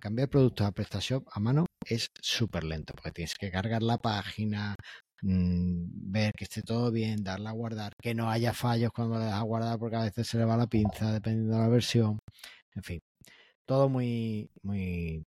[0.00, 4.74] cambiar productos a PrestaShop a mano es súper lento porque tienes que cargar la página,
[5.22, 9.26] mm, ver que esté todo bien, darle a guardar, que no haya fallos cuando le
[9.26, 12.18] das a guardar porque a veces se le va la pinza dependiendo de la versión.
[12.74, 13.00] En fin,
[13.66, 15.24] todo muy, muy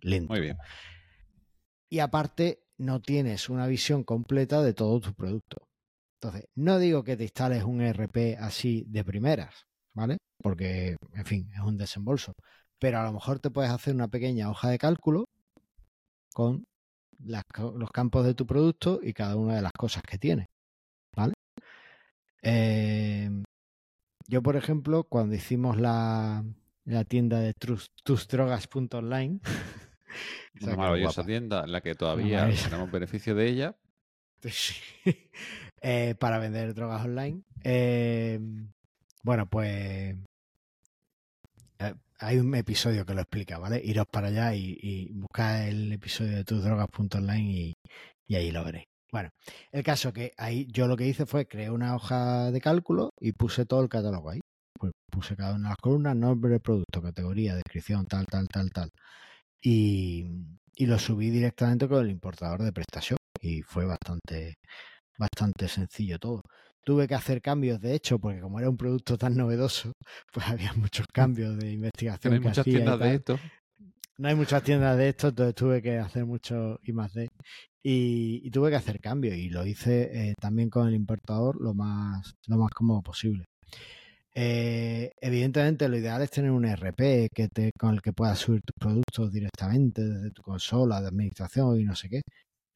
[0.00, 0.32] lento.
[0.32, 0.56] Muy bien.
[1.90, 5.58] Y aparte, no tienes una visión completa de todo tu producto.
[6.20, 10.18] Entonces, no digo que te instales un ERP así de primeras, ¿vale?
[10.42, 12.32] Porque, en fin, es un desembolso.
[12.78, 15.26] Pero a lo mejor te puedes hacer una pequeña hoja de cálculo
[16.32, 16.64] con
[17.24, 20.48] las los campos de tu producto y cada una de las cosas que tiene,
[21.14, 21.34] ¿vale?
[22.42, 23.30] Eh,
[24.26, 26.44] yo, por ejemplo, cuando hicimos la,
[26.84, 27.54] la tienda de
[28.04, 29.40] tusdrogas.online,
[30.60, 33.76] Una maravillosa tienda en la que todavía tenemos beneficio de ella.
[34.50, 34.74] Sí.
[35.80, 37.42] Eh, para vender drogas online.
[37.62, 38.40] Eh,
[39.22, 40.16] bueno, pues
[41.78, 43.80] eh, hay un episodio que lo explica, ¿vale?
[43.84, 45.12] Iros para allá y, y
[45.66, 47.74] el episodio de tusdrogas.online y,
[48.28, 48.86] y ahí lo veréis.
[49.10, 49.30] Bueno,
[49.72, 53.32] el caso que ahí yo lo que hice fue creé una hoja de cálculo y
[53.32, 54.40] puse todo el catálogo ahí.
[54.78, 58.90] Pues puse cada una de las columnas, nombre, producto, categoría, descripción, tal, tal, tal, tal.
[59.60, 60.26] Y,
[60.76, 64.54] y lo subí directamente con el importador de PrestaShop y fue bastante,
[65.18, 66.42] bastante sencillo todo.
[66.84, 69.92] Tuve que hacer cambios, de hecho, porque como era un producto tan novedoso,
[70.32, 72.34] pues había muchos cambios de investigación.
[72.34, 73.38] Hay que muchas hacía tiendas de esto.
[74.18, 77.28] No hay muchas tiendas de esto, entonces tuve que hacer mucho I más D.
[77.84, 81.74] Y, y tuve que hacer cambios y lo hice eh, también con el importador lo
[81.74, 83.44] más, lo más cómodo posible.
[84.34, 88.62] Eh, evidentemente, lo ideal es tener un RP que te, con el que puedas subir
[88.62, 92.22] tus productos directamente desde tu consola de administración y no sé qué.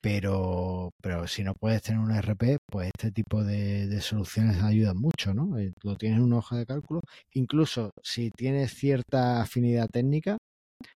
[0.06, 4.96] Pero, pero si no puedes tener un RP, pues este tipo de, de soluciones ayudan
[4.98, 5.58] mucho, ¿no?
[5.58, 7.00] Eh, Lo tienes en una hoja de cálculo.
[7.32, 10.38] Incluso si tienes cierta afinidad técnica,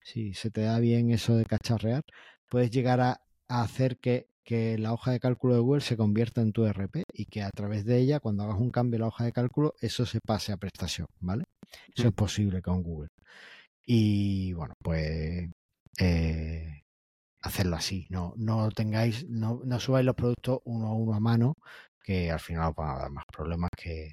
[0.02, 2.02] si se te da bien eso de cacharrear,
[2.50, 6.40] puedes llegar a, a hacer que, que la hoja de cálculo de Google se convierta
[6.42, 9.08] en tu RP y que a través de ella, cuando hagas un cambio en la
[9.08, 11.44] hoja de cálculo, eso se pase a prestación, ¿vale?
[11.96, 12.10] Eso Mm.
[12.10, 13.08] es posible con Google.
[13.86, 15.48] Y bueno, pues
[16.00, 16.82] eh,
[17.40, 18.06] hacerlo así.
[18.10, 21.54] No, no tengáis, no, no subáis los productos uno a uno a mano,
[22.02, 24.12] que al final os van a dar más problemas que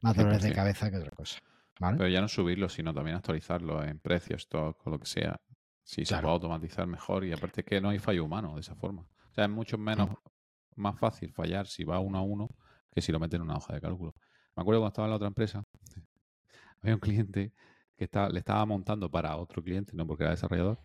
[0.00, 0.56] más dolores de 100%.
[0.56, 1.38] cabeza que otra cosa.
[1.80, 1.96] ¿Vale?
[1.98, 5.40] Pero ya no subirlo, sino también actualizarlo en precios, stock o lo que sea.
[5.84, 6.22] Si se Claro.
[6.22, 9.02] puede automatizar mejor y aparte que no hay fallo humano de esa forma.
[9.02, 10.10] O sea, es mucho menos
[10.76, 12.48] más fácil fallar si va uno a uno
[12.92, 14.14] que si lo mete en una hoja de cálculo.
[14.56, 15.64] Me acuerdo cuando estaba en la otra empresa,
[16.82, 17.52] había un cliente
[17.96, 20.80] que estaba, le estaba montando para otro cliente, no porque era desarrollador,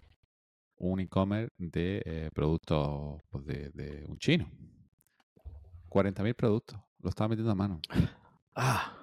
[0.78, 4.50] un e-commerce de eh, productos pues, de, de un chino.
[5.90, 6.80] 40.000 productos.
[7.02, 7.80] Lo estaba metiendo a mano.
[8.56, 8.94] Ah.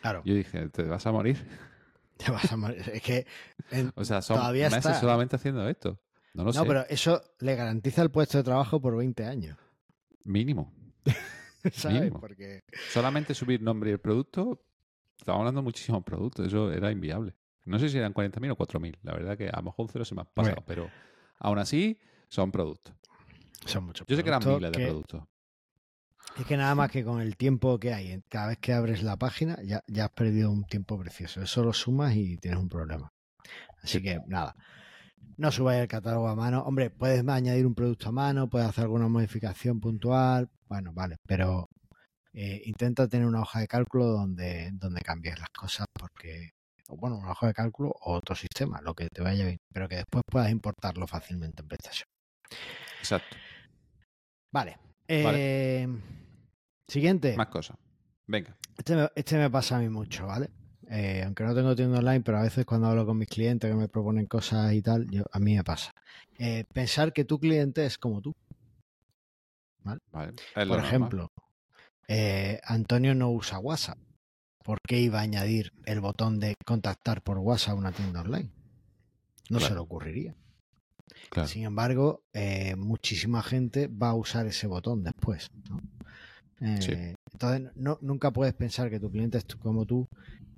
[0.00, 1.44] Claro, Yo dije, ¿te vas a morir?
[2.16, 2.82] te vas a morir.
[2.92, 3.26] Es que
[3.70, 5.98] en- O sea, son Todavía meses está- solamente haciendo esto.
[6.34, 6.66] No lo no, sé.
[6.66, 9.56] pero eso le garantiza el puesto de trabajo por 20 años.
[10.24, 10.72] Mínimo.
[11.72, 11.98] ¿Sabes?
[12.00, 12.20] Mínimo.
[12.20, 14.62] Porque Solamente subir nombre y el producto.
[15.18, 16.46] Estamos hablando de muchísimos productos.
[16.46, 17.34] Eso era inviable.
[17.68, 18.98] No sé si eran 40.000 o 4.000.
[19.02, 20.62] La verdad que a lo mejor un cero se me ha pasado.
[20.66, 20.90] Pero
[21.38, 22.94] aún así, son productos.
[23.66, 25.22] son muchos Yo sé que eran productos miles de productos.
[26.38, 29.16] Es que nada más que con el tiempo que hay, cada vez que abres la
[29.16, 31.42] página, ya, ya has perdido un tiempo precioso.
[31.42, 33.10] Eso lo sumas y tienes un problema.
[33.82, 34.02] Así Sí.
[34.02, 34.54] que nada,
[35.36, 36.62] no subáis el catálogo a mano.
[36.62, 41.68] Hombre, puedes añadir un producto a mano, puedes hacer alguna modificación puntual, bueno, vale, pero
[42.32, 46.50] eh, intenta tener una hoja de cálculo donde, donde cambies las cosas porque,
[46.88, 49.88] o bueno, una hoja de cálculo o otro sistema, lo que te vaya bien, pero
[49.88, 52.08] que después puedas importarlo fácilmente en PrestaShop.
[52.98, 53.36] Exacto.
[54.52, 54.78] Vale.
[55.08, 55.82] Vale.
[55.82, 55.88] eh,
[56.88, 57.36] siguiente.
[57.36, 57.76] Más cosas.
[58.26, 58.56] Venga.
[58.76, 60.50] Este me, este me pasa a mí mucho, ¿vale?
[60.90, 63.76] Eh, aunque no tengo tienda online, pero a veces cuando hablo con mis clientes que
[63.76, 65.92] me proponen cosas y tal, yo, a mí me pasa.
[66.38, 68.34] Eh, pensar que tu cliente es como tú.
[69.84, 70.00] Vale.
[70.56, 71.32] Lo Por ejemplo,
[72.64, 73.98] Antonio no usa WhatsApp.
[74.68, 78.50] ¿Por qué iba a añadir el botón de contactar por WhatsApp a una tienda online?
[79.48, 80.34] No se le ocurriría.
[81.30, 81.48] Claro.
[81.48, 85.48] Sin embargo, eh, muchísima gente va a usar ese botón después.
[85.70, 85.80] ¿no?
[86.60, 86.92] Eh, Sí.
[87.32, 90.06] Entonces, no, nunca puedes pensar que tu cliente es tú- como tú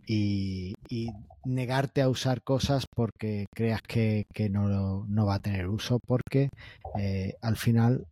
[0.08, 1.12] y, y
[1.44, 6.48] negarte a usar cosas porque creas que, que no, no va a tener uso, porque
[6.98, 8.08] eh, al final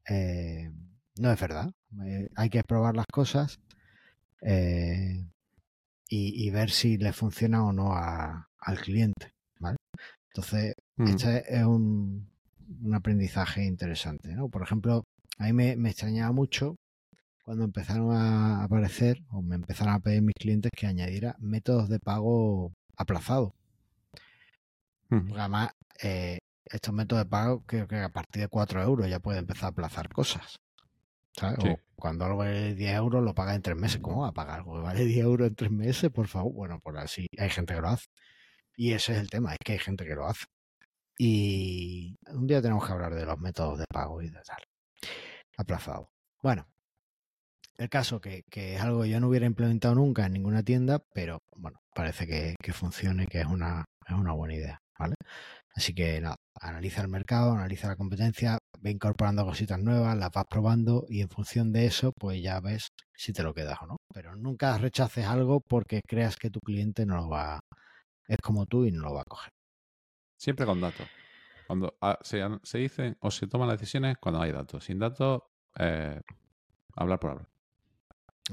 [1.18, 1.72] no es verdad.
[2.36, 3.58] Hay que probar las cosas
[4.42, 5.24] eh,
[6.08, 9.32] y, y ver si le funciona o no a- al cliente.
[9.60, 9.76] ¿vale?
[10.32, 11.06] Entonces, Mm.
[11.08, 12.28] este es un,
[12.82, 14.48] un aprendizaje interesante, ¿no?
[14.48, 15.04] Por ejemplo,
[15.38, 16.74] a mí me, me extrañaba mucho
[17.44, 21.98] cuando empezaron a aparecer o me empezaron a pedir mis clientes que añadiera métodos de
[22.00, 23.54] pago aplazado.
[25.10, 25.32] Mm.
[25.34, 25.70] Además,
[26.02, 29.66] eh, estos métodos de pago creo que a partir de 4 euros ya puede empezar
[29.66, 30.56] a aplazar cosas.
[31.32, 31.58] ¿Sabes?
[31.62, 31.68] Sí.
[31.68, 34.00] O cuando algo vale 10 euros lo paga en 3 meses.
[34.00, 36.10] ¿Cómo va a pagar algo que vale 10 euros en 3 meses?
[36.10, 36.52] Por favor.
[36.52, 38.06] Bueno, por así hay gente que lo hace.
[38.76, 40.46] Y ese es el tema, es que hay gente que lo hace.
[41.18, 44.62] Y un día tenemos que hablar de los métodos de pago y de tal.
[45.56, 46.12] Aplazado.
[46.42, 46.68] Bueno,
[47.76, 51.00] el caso que, que es algo que yo no hubiera implementado nunca en ninguna tienda,
[51.12, 55.14] pero bueno, parece que, que funcione, que es una, es una buena idea, ¿vale?
[55.74, 60.46] Así que nada, analiza el mercado, analiza la competencia, ve incorporando cositas nuevas, las vas
[60.50, 63.96] probando y en función de eso, pues ya ves si te lo quedas o no.
[64.12, 67.60] Pero nunca rechaces algo porque creas que tu cliente no lo va,
[68.26, 69.52] es como tú y no lo va a coger.
[70.36, 71.06] Siempre con datos.
[71.66, 74.84] Cuando ah, se, se dicen o se toman las decisiones cuando hay datos.
[74.84, 75.42] Sin datos,
[75.78, 76.20] eh,
[76.96, 77.48] hablar por hablar.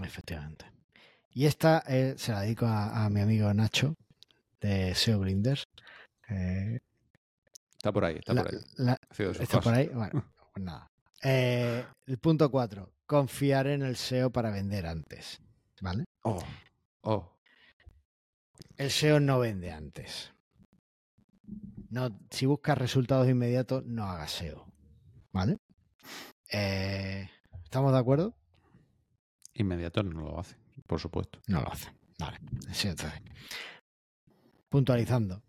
[0.04, 0.66] Efectivamente.
[1.32, 3.96] Y esta eh, se la dedico a, a, mi amigo Nacho
[4.60, 5.66] de SEO Grinders.
[6.30, 6.80] Eh,
[7.76, 8.62] está por ahí, está la, por ahí.
[8.78, 9.00] La,
[9.40, 9.88] está por ahí.
[9.88, 10.92] Bueno, pues nada.
[11.24, 12.92] Eh, el punto 4.
[13.06, 15.42] Confiar en el SEO para vender antes.
[15.82, 16.06] ¿Vale?
[16.24, 16.44] Oh,
[17.02, 17.38] oh.
[18.78, 20.34] El SEO no vende antes.
[21.90, 24.66] No, si buscas resultados inmediatos, no hagas SEO.
[25.32, 25.60] ¿Vale?
[26.52, 27.30] Eh,
[27.64, 28.36] ¿Estamos de acuerdo?
[29.54, 30.58] Inmediato no lo hace,
[30.88, 31.40] por supuesto.
[31.48, 31.92] No lo hace.
[32.20, 32.40] Vale.
[32.72, 33.22] Sí, entonces.
[34.70, 35.44] Puntualizando.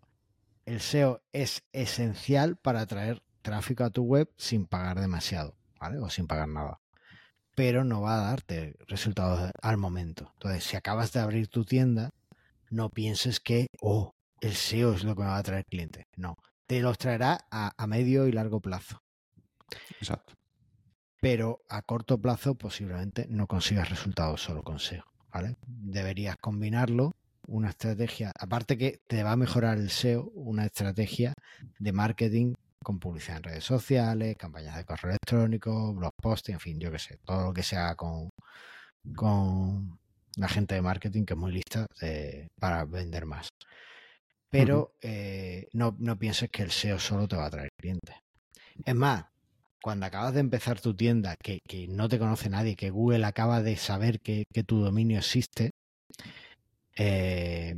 [0.67, 5.97] El SEO es esencial para atraer tráfico a tu web sin pagar demasiado, ¿vale?
[5.99, 6.81] O sin pagar nada.
[7.55, 10.29] pero no va a darte resultados al momento.
[10.33, 12.11] Entonces, si acabas de abrir tu tienda,
[12.69, 16.03] no pienses que, oh, el SEO es lo que me va a traer clientes.
[16.17, 16.35] No,
[16.67, 19.01] te los traerá a, medio y largo plazo.
[20.01, 20.33] Exacto.
[21.21, 25.05] Pero a corto plazo posiblemente no consigas resultados solo con SEO.
[25.31, 25.55] ¿vale?
[25.65, 27.15] Deberías combinarlo,
[27.47, 31.33] una estrategia, aparte que te va a mejorar el SEO, una estrategia
[31.79, 36.79] de marketing con publicidad en redes sociales, campañas de correo electrónico, blog posting, en fin,
[36.79, 38.29] yo qué sé, todo lo que sea con,
[39.15, 39.99] con
[40.37, 41.85] la gente de marketing que es muy lista
[42.59, 43.49] para vender más.
[44.49, 48.15] Pero eh, no, no, pienses que el SEO solo te va a traer clientes.
[48.85, 49.25] Es más,
[49.81, 53.75] cuando acabas de empezar tu tienda, que, no te conoce nadie, que Google acaba de
[53.75, 55.71] saber que, tu dominio existe,
[56.97, 57.75] eh,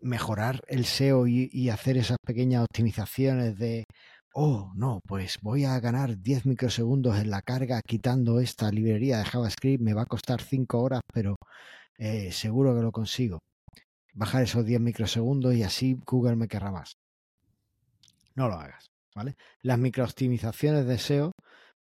[0.00, 3.84] mejorar el SEO y, hacer esas pequeñas optimizaciones de,
[4.34, 9.24] oh, no, pues voy a ganar 10 microsegundos en la carga quitando esta librería de
[9.24, 11.36] JavaScript, me va a costar 5 horas, pero
[11.98, 13.40] eh, seguro que lo consigo
[14.14, 16.96] bajar esos 10 microsegundos y así Google me querrá más.
[18.34, 19.36] No lo hagas, ¿vale?
[19.62, 21.32] Las microoptimizaciones de SEO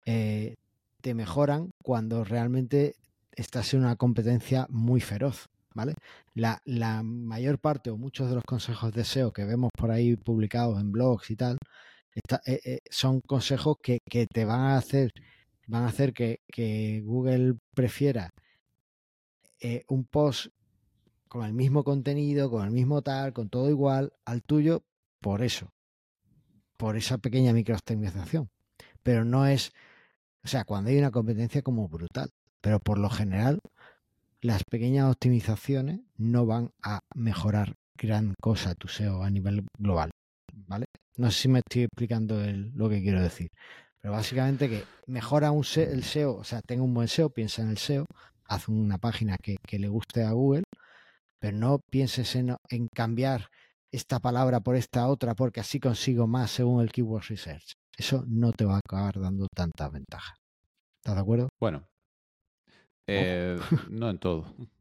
[0.04, 0.54] eh,
[1.00, 2.96] te mejoran cuando realmente
[3.32, 5.94] estás en una competencia muy feroz, ¿vale?
[6.34, 6.60] La,
[7.02, 10.92] mayor parte o muchos de los consejos de SEO que vemos por ahí publicados en
[10.92, 11.58] blogs y tal,
[12.46, 14.00] eh, eh, son consejos que,
[14.32, 15.12] te van a hacer,
[15.66, 16.40] van a hacer que,
[17.04, 18.30] Google prefiera
[19.88, 20.48] un post
[21.28, 24.84] con el mismo contenido, con el mismo tal, con todo igual al tuyo,
[25.20, 25.72] por eso,
[26.76, 28.50] por esa pequeña microoptimización.
[29.02, 29.72] Pero no es,
[30.44, 33.60] o sea, cuando hay una competencia como brutal, pero por lo general
[34.44, 40.10] las pequeñas optimizaciones no van a mejorar gran cosa tu SEO a nivel global,
[40.52, 40.84] ¿vale?
[41.16, 42.40] No sé si me estoy explicando
[42.74, 43.48] lo que quiero decir,
[44.00, 47.70] pero básicamente que mejora un el SEO, o sea, tenga un buen SEO, piensa en
[47.70, 48.04] el SEO,
[48.46, 50.64] haz una página que, que le guste a Google
[51.44, 52.56] pero no pienses en,
[52.94, 53.50] cambiar
[53.92, 57.74] esta palabra por esta otra porque así consigo más según el Keyword Research.
[57.98, 60.36] Eso no te va a acabar dando tanta ventaja.
[60.96, 61.48] ¿Estás de acuerdo?
[61.60, 61.86] Bueno,
[63.06, 63.58] eh,
[63.90, 64.46] no en todo.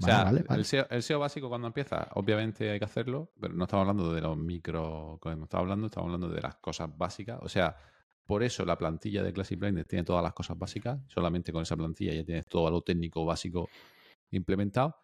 [0.00, 4.12] O sea, El, SEO, básico cuando empieza, obviamente hay que hacerlo, pero no estamos hablando
[4.12, 7.38] de los micro, como estamos hablando, estamos hablando de las cosas básicas.
[7.40, 7.76] O sea,
[8.26, 10.98] por eso la plantilla de Classic Blender tiene todas las cosas básicas.
[11.06, 13.68] Solamente con esa plantilla ya tienes todo lo técnico básico
[14.32, 14.96] implementado.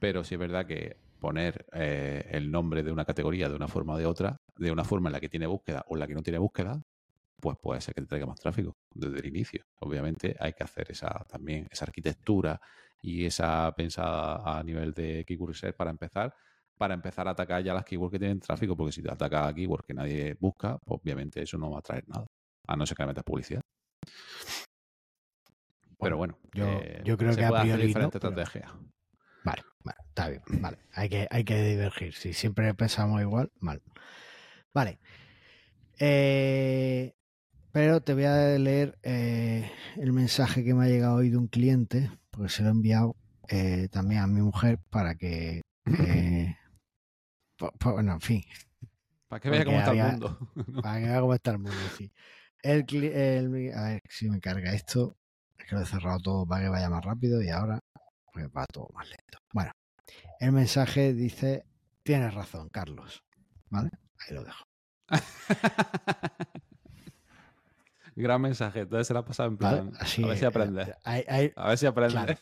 [0.00, 3.94] Pero sí es verdad que poner eh, el nombre de una categoría de una forma
[3.94, 6.14] o de otra, de una forma en la que tiene búsqueda o en la que
[6.14, 6.82] no tiene búsqueda,
[7.40, 9.64] pues puede ser que te traiga más tráfico desde el inicio.
[9.80, 12.60] Obviamente hay que hacer esa también esa arquitectura
[13.02, 16.34] y esa pensada a nivel de keyword research para empezar,
[16.76, 19.54] para empezar a atacar ya las keywords que tienen tráfico, porque si te ataca a
[19.54, 22.26] keywords que nadie busca, obviamente eso no va a traer nada,
[22.66, 23.60] a no ser que le metas publicidad.
[25.98, 28.70] Pero bueno, yo, eh, yo creo que a priori diferentes estrategias.
[29.44, 30.42] Vale, vale, está bien.
[30.60, 32.14] Vale, hay que, hay que divergir.
[32.14, 33.80] Si siempre pensamos igual, mal.
[34.74, 34.98] Vale.
[35.98, 37.14] Eh,
[37.76, 41.46] pero te voy a leer eh, el mensaje que me ha llegado hoy de un
[41.46, 43.16] cliente, porque se lo he enviado
[43.50, 45.60] eh, también a mi mujer para que.
[47.84, 48.42] bueno, en fin.
[49.28, 50.38] Para que vea cómo está el mundo.
[50.82, 52.10] para que vea cómo está el mundo, sí.
[52.62, 55.18] El, el, a ver si me carga esto.
[55.58, 57.78] Es que lo he cerrado todo para que vaya más rápido y ahora
[58.56, 59.38] va todo más lento.
[59.52, 59.72] Bueno,
[60.40, 61.66] el mensaje dice,
[62.02, 63.22] tienes razón, Carlos.
[63.68, 63.90] ¿Vale?
[64.18, 64.64] Ahí lo dejo.
[68.16, 68.80] Gran mensaje.
[68.80, 69.92] Entonces se la ha pasado en plan.
[69.94, 70.94] a ver si eh, aprende.
[71.04, 72.38] a ver si aprende.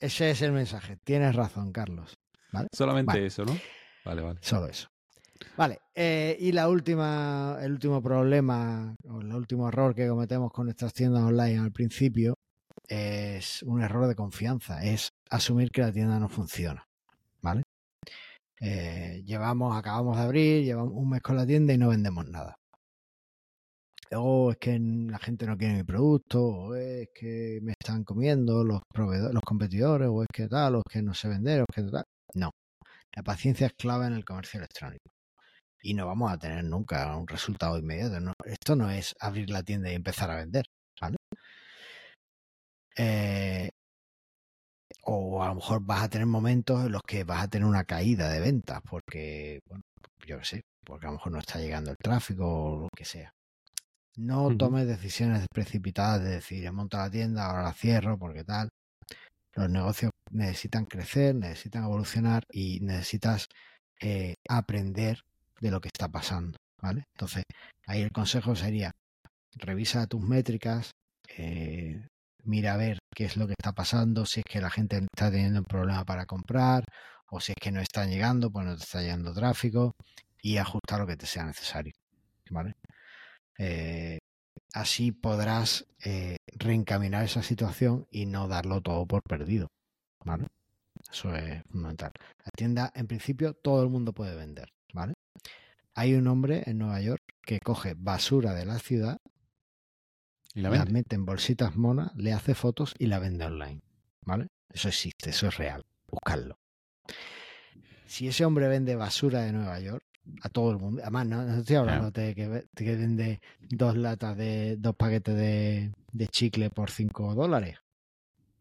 [0.00, 0.96] ese es el mensaje.
[1.04, 2.18] Tienes razón, Carlos.
[2.52, 2.68] ¿Vale?
[2.72, 3.56] Solamente eso, ¿no?
[4.04, 4.38] Vale, vale.
[4.42, 4.88] Solo eso.
[5.56, 10.68] Vale, eh, y la última, el último problema o el último error que cometemos con
[10.68, 12.38] estas tiendas online al principio
[12.88, 16.86] es un error de confianza, es asumir que la tienda no funciona,
[17.42, 17.62] ¿vale?
[18.60, 22.58] Eh, llevamos, acabamos de abrir, llevamos un mes con la tienda y no vendemos nada.
[24.12, 28.62] O es que la gente no quiere mi producto, o es que me están comiendo
[28.64, 31.64] los proveedores, los competidores, o es que tal, o es que no sé vender, o
[31.68, 32.04] es que tal.
[32.34, 32.50] No.
[33.16, 35.10] La paciencia es clave en el comercio electrónico.
[35.82, 38.32] Y no vamos a tener nunca un resultado inmediato.
[38.44, 40.66] esto no es abrir la tienda y empezar a vender.
[41.00, 41.16] ¿vale?
[42.96, 43.70] Eh,
[45.02, 47.84] o a lo mejor vas a tener momentos en los que vas a tener una
[47.84, 49.84] caída de ventas, porque, bueno,
[50.26, 53.04] yo qué sé, porque a lo mejor no está llegando el tráfico o lo que
[53.04, 53.35] sea.
[54.16, 58.70] No tomes decisiones precipitadas de decir, he montado la tienda, ahora la cierro, porque tal.
[59.54, 63.46] Los negocios necesitan crecer, necesitan evolucionar y necesitas
[64.00, 65.20] eh, aprender
[65.60, 67.04] de lo que está pasando, ¿vale?
[67.14, 67.44] Entonces,
[67.86, 68.92] ahí el consejo sería,
[69.54, 70.90] revisa tus métricas,
[71.36, 72.06] eh,
[72.44, 75.30] mira a ver qué es lo que está pasando, si es que la gente está
[75.30, 76.84] teniendo un problema para comprar
[77.30, 79.94] o si es que no están llegando, pues no te está llegando tráfico
[80.42, 81.92] y ajustar lo que te sea necesario.
[82.50, 82.74] ¿Vale?
[83.58, 84.18] Eh,
[84.72, 89.68] así podrás eh, reencaminar esa situación y no darlo todo por perdido.
[90.24, 90.46] ¿Vale?
[91.10, 92.12] Eso es fundamental.
[92.44, 94.68] La tienda, en principio, todo el mundo puede vender.
[94.92, 95.14] ¿Vale?
[95.94, 99.18] Hay un hombre en Nueva York que coge basura de la ciudad
[100.56, 103.82] ¿Y la mete en bolsitas monas, le hace fotos y la vende online.
[104.22, 104.48] ¿Vale?
[104.70, 105.84] Eso existe, eso es real.
[106.06, 106.58] Buscarlo.
[108.06, 110.02] Si ese hombre vende basura de Nueva York
[110.42, 114.36] a todo el mundo, además no, no estoy hablando de que, que vende dos latas
[114.36, 117.78] de dos paquetes de, de chicle por 5 dólares.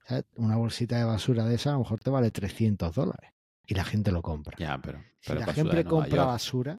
[0.07, 0.25] ¿Sabes?
[0.35, 3.31] Una bolsita de basura de esa a lo mejor te vale 300 dólares
[3.67, 4.55] y la gente lo compra.
[4.57, 5.03] Ya, pero.
[5.19, 6.27] Si la gente compra York.
[6.27, 6.77] basura,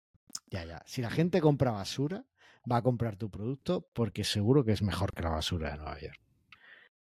[0.50, 0.82] ya, ya.
[0.86, 2.24] Si la gente compra basura,
[2.70, 5.98] va a comprar tu producto porque seguro que es mejor que la basura de Nueva
[5.98, 6.20] York.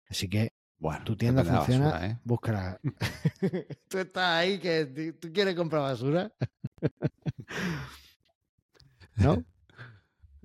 [0.08, 2.18] Así que Bueno, tu tienda funciona, basura, ¿eh?
[2.24, 2.80] búscala.
[3.88, 6.32] tú estás ahí que tú quieres comprar basura.
[9.16, 9.44] ¿No?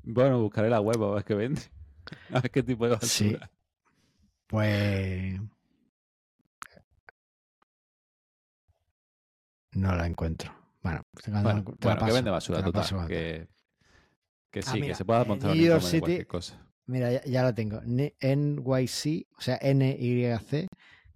[0.04, 1.62] Bueno, buscaré la web a ver qué vende.
[2.32, 3.34] A ver qué tipo de Sí.
[3.34, 3.52] basura.
[4.48, 5.40] Pues
[9.74, 10.54] no la encuentro.
[10.84, 12.82] Bueno, Bueno, la- te la bueno, que paso, vende basura, te total.
[12.84, 13.08] paso.
[13.08, 13.48] Que,
[14.52, 16.20] que Ah, sí, mira, que se pueda en montar un New York e-commerce de cualquier
[16.20, 16.62] City- cosa.
[16.88, 17.82] Mira, ya, ya la tengo.
[17.82, 20.68] N- NYC, o sea, NYC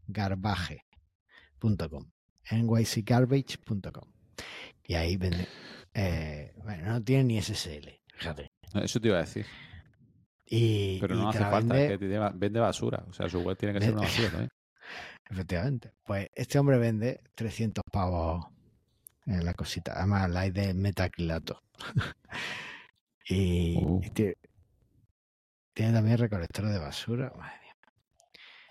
[0.08, 2.10] garbage.com.
[2.52, 4.12] nycgarbage.com.
[4.90, 5.48] Y ahí vende.
[5.94, 8.48] eh, bueno, no tiene ni SSL, fíjate.
[8.74, 9.46] Eso te iba a decir.
[10.48, 13.06] Y, Pero y no hace falta, vende- es que vende basura.
[13.08, 14.50] O sea, su web tiene que ser una basura también.
[15.30, 15.92] Efectivamente.
[16.04, 18.48] Pues este hombre vende 300 pavos
[19.28, 19.94] en la cosita.
[19.96, 21.62] Además, la hay de metacrilato.
[23.30, 24.02] y, Uh.
[24.04, 24.34] y tiene,
[25.76, 27.32] tiene también recolectores de basura.
[27.38, 27.76] Madre mía.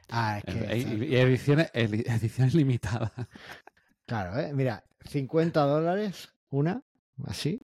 [0.09, 0.77] Ah, es que.
[0.79, 3.13] Y, y- ediciones, ediciones limitadas.
[4.05, 4.53] Claro, ¿eh?
[4.53, 6.83] mira, 50 dólares, una,
[7.27, 7.61] así.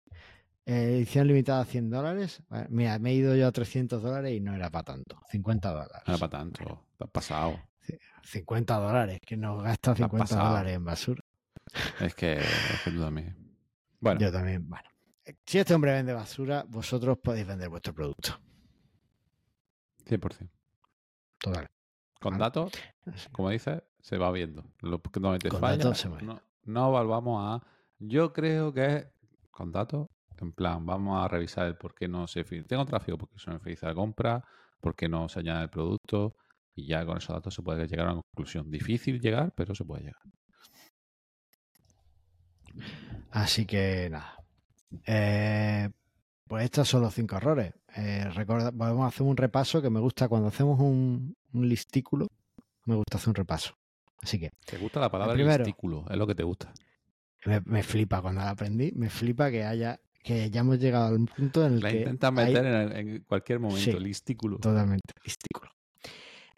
[0.66, 2.42] Eh, edición limitada a 100 dólares.
[2.48, 5.20] Bueno, mira, me he ido yo a 300 dólares y no era para tanto.
[5.30, 6.02] 50 dólares.
[6.06, 6.84] No era para tanto.
[6.98, 7.58] Te has pasado.
[8.24, 10.48] 50 dólares, que nos gasta Te has 50 pasado.
[10.50, 11.22] dólares en basura.
[12.00, 13.34] Es que, es que tú también.
[14.00, 14.88] Bueno, Yo también, bueno.
[15.24, 18.38] Eh, Si este hombre vende basura, vosotros podéis vender vuestro producto.
[20.06, 20.48] 100%.
[21.38, 21.66] Total.
[22.20, 22.40] Con Vale.
[22.42, 22.72] datos,
[23.32, 24.64] como dices, se va viendo.
[24.80, 27.66] Lo que no te falla, datos se va no, no volvamos a.
[27.98, 29.08] Yo creo que
[29.50, 30.08] con datos,
[30.38, 33.58] en plan, vamos a revisar el por qué no se Tengo tráfico porque se me
[33.58, 34.44] finaliza la compra,
[34.80, 36.36] por qué no se añade el producto,
[36.74, 38.70] y ya con esos datos se puede llegar a una conclusión.
[38.70, 40.22] Difícil llegar, pero se puede llegar.
[43.30, 44.36] Así que nada.
[45.06, 45.88] Eh,
[46.46, 47.74] pues estos son los cinco errores.
[47.96, 48.24] Eh,
[48.74, 52.28] vamos a hacer un repaso que me gusta cuando hacemos un, un listículo.
[52.84, 53.77] Me gusta hacer un repaso.
[54.22, 55.64] Así que ¿Te gusta la palabra primero.
[55.64, 56.04] listículo?
[56.10, 56.72] Es lo que te gusta.
[57.46, 58.92] me, me flipa cuando la aprendí.
[58.96, 62.36] Me flipa que haya que ya hemos llegado al punto en el La que intentas
[62.36, 63.98] hay- meter en, en cualquier momento, Sí.
[63.98, 64.58] listículo.
[64.58, 65.14] Totalmente.
[65.24, 65.70] Listículo.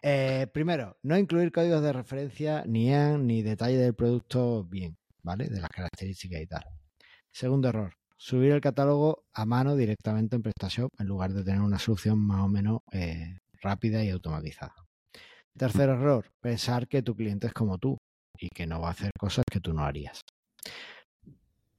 [0.03, 5.49] Eh, primero, no incluir códigos de referencia, ni EAN, ni detalle del producto bien, ¿vale?
[5.49, 6.65] De las características y tal.
[7.31, 11.79] Segundo error, subir el catálogo a mano directamente en PrestaShop en lugar de tener una
[11.79, 14.75] solución más o menos eh, rápida y automatizada.
[15.57, 17.99] Tercer error, pensar que tu cliente es como tú
[18.39, 20.21] y que no va a hacer cosas que tú no harías.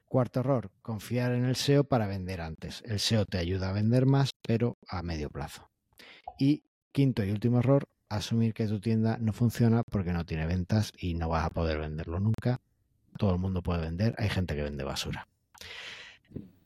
[0.06, 2.84] Cuarto error, confiar en el SEO para vender antes.
[2.86, 5.70] El SEO te ayuda a vender más, pero a medio plazo.
[6.38, 10.92] Y quinto y último error, asumir que tu tienda no funciona porque no tiene ventas
[10.98, 12.60] y no vas a poder venderlo nunca.
[13.18, 15.28] Todo el mundo puede vender, hay gente que vende basura.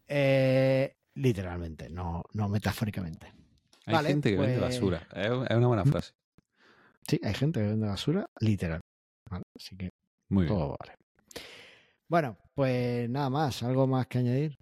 [0.07, 3.31] Eh, literalmente, no, no metafóricamente.
[3.85, 5.07] Hay Vale, gente que vende pues- basura.
[5.13, 6.13] Es una buena frase.
[7.07, 8.81] Sí, hay gente que vende basura, literal.
[9.29, 9.43] ¿vale?
[9.55, 9.89] Así que
[10.29, 10.57] Muy bien.
[10.57, 10.95] todo vale.
[12.07, 14.57] Bueno, pues nada más, algo más que añadir.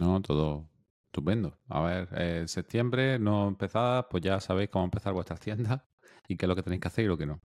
[0.00, 0.68] No, todo
[1.06, 1.58] estupendo.
[1.68, 5.82] A ver, eh, en septiembre no empezadas, pues ya sabéis cómo empezar vuestras tiendas
[6.28, 7.40] y qué es lo que tenéis que hacer y lo que no.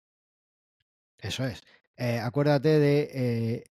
[1.17, 1.63] Eso es.
[1.97, 3.63] Eh, acuérdate de eh,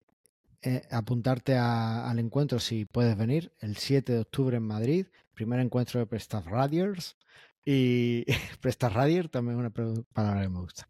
[0.62, 5.60] eh, apuntarte a- al encuentro si puedes venir el 7 de octubre en Madrid, primer
[5.60, 7.16] encuentro de Prestas Radiers
[7.64, 8.24] y
[8.60, 10.88] Prestas Radier también es una palabra que me gusta.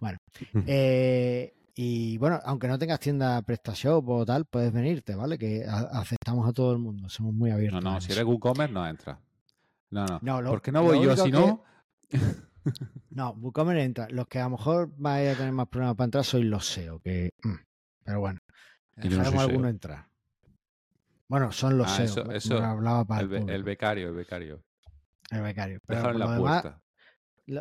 [0.00, 0.18] Bueno,
[0.66, 5.38] eh, y bueno, aunque no tengas tienda PrestaShop o tal, puedes venirte, ¿vale?
[5.38, 7.82] Que aceptamos a todo el mundo, somos muy No, abiertos.
[7.84, 9.18] no, en si eres WooCommerce no entra.
[9.90, 10.18] No, no.
[10.22, 11.64] No, lo- ¿Por qué no voy yo si que- no?
[13.10, 14.08] No, WooCommerce entra.
[14.10, 16.98] Los que a lo mejor vais a tener más problemas para entrar sois los SEO,
[17.00, 17.30] que.
[17.42, 17.54] mm,
[18.04, 18.40] pero bueno,
[18.96, 20.06] yo no dejaremos soy alguno entrar.
[21.28, 22.30] Bueno, son los Ah, SEO.
[22.32, 23.28] eso- hablaba para El,
[23.62, 24.62] becario, el becario.
[25.30, 25.80] El becario.
[25.86, 26.82] Pero lo la demás, puerta.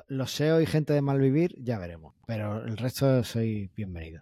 [0.07, 4.21] los SEO y gente de malvivir ya veremos, pero el resto soy bienvenido.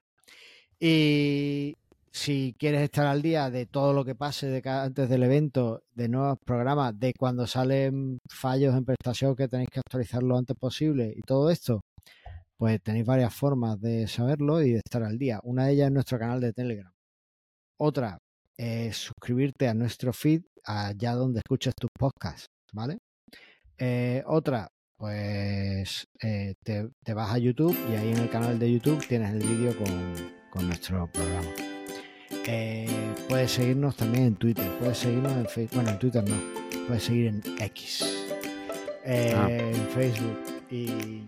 [0.80, 1.76] Y
[2.12, 6.10] si quieres estar al día de todo lo que pase de antes del evento, de
[6.10, 11.14] nuevos programas, de cuando salen fallos en prestación que tenéis que actualizar lo antes posible
[11.16, 11.82] y todo esto,
[12.58, 15.40] pues tenéis varias formas de saberlo y de estar al día.
[15.44, 16.92] Una de ellas es nuestro canal de Telegram.
[17.78, 18.18] Otra
[18.58, 22.98] es suscribirte a nuestro feed allá donde escuches tus podcasts, ¿vale?
[23.84, 29.04] Eh, otra, pues eh, te, vas a YouTube y ahí en el canal de YouTube
[29.08, 29.74] tienes el vídeo
[30.52, 31.50] con, nuestro programa.
[32.46, 32.88] Eh,
[33.28, 36.36] puedes seguirnos también en Twitter, puedes seguirnos en Facebook, bueno, en Twitter no,
[36.86, 38.28] puedes seguir en X,
[39.08, 39.48] ah.
[39.50, 41.24] en Facebook y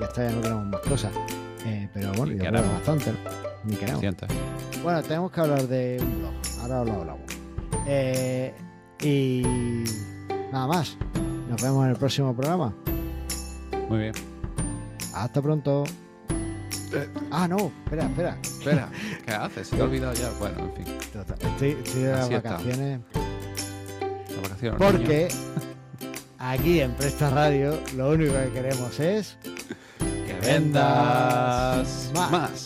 [0.00, 1.12] ya está, ya no tenemos más cosas.
[1.92, 3.12] pero bueno, ya tenemos bastante,
[3.64, 4.02] Ni queremos.
[4.82, 7.30] Bueno, tenemos que hablar de un blog, ahora lo hablamos.
[9.02, 9.42] y
[10.50, 10.96] nada más.
[11.52, 12.72] Nos vemos en el próximo programa.
[13.90, 14.14] Muy bien.
[15.12, 15.84] Hasta pronto.
[16.94, 17.08] Eh.
[17.30, 18.38] Ah, no, espera, espera.
[18.42, 18.88] Espera,
[19.26, 19.68] ¿qué haces?
[19.68, 20.30] Se te ha olvidado ya.
[20.40, 20.94] Bueno, en fin.
[20.96, 23.00] Estoy, estoy de las vacaciones.
[24.30, 24.78] Las vacaciones.
[24.78, 25.28] Porque
[26.38, 29.36] aquí en Presta Radio lo único que queremos es
[29.98, 32.61] que vendas más.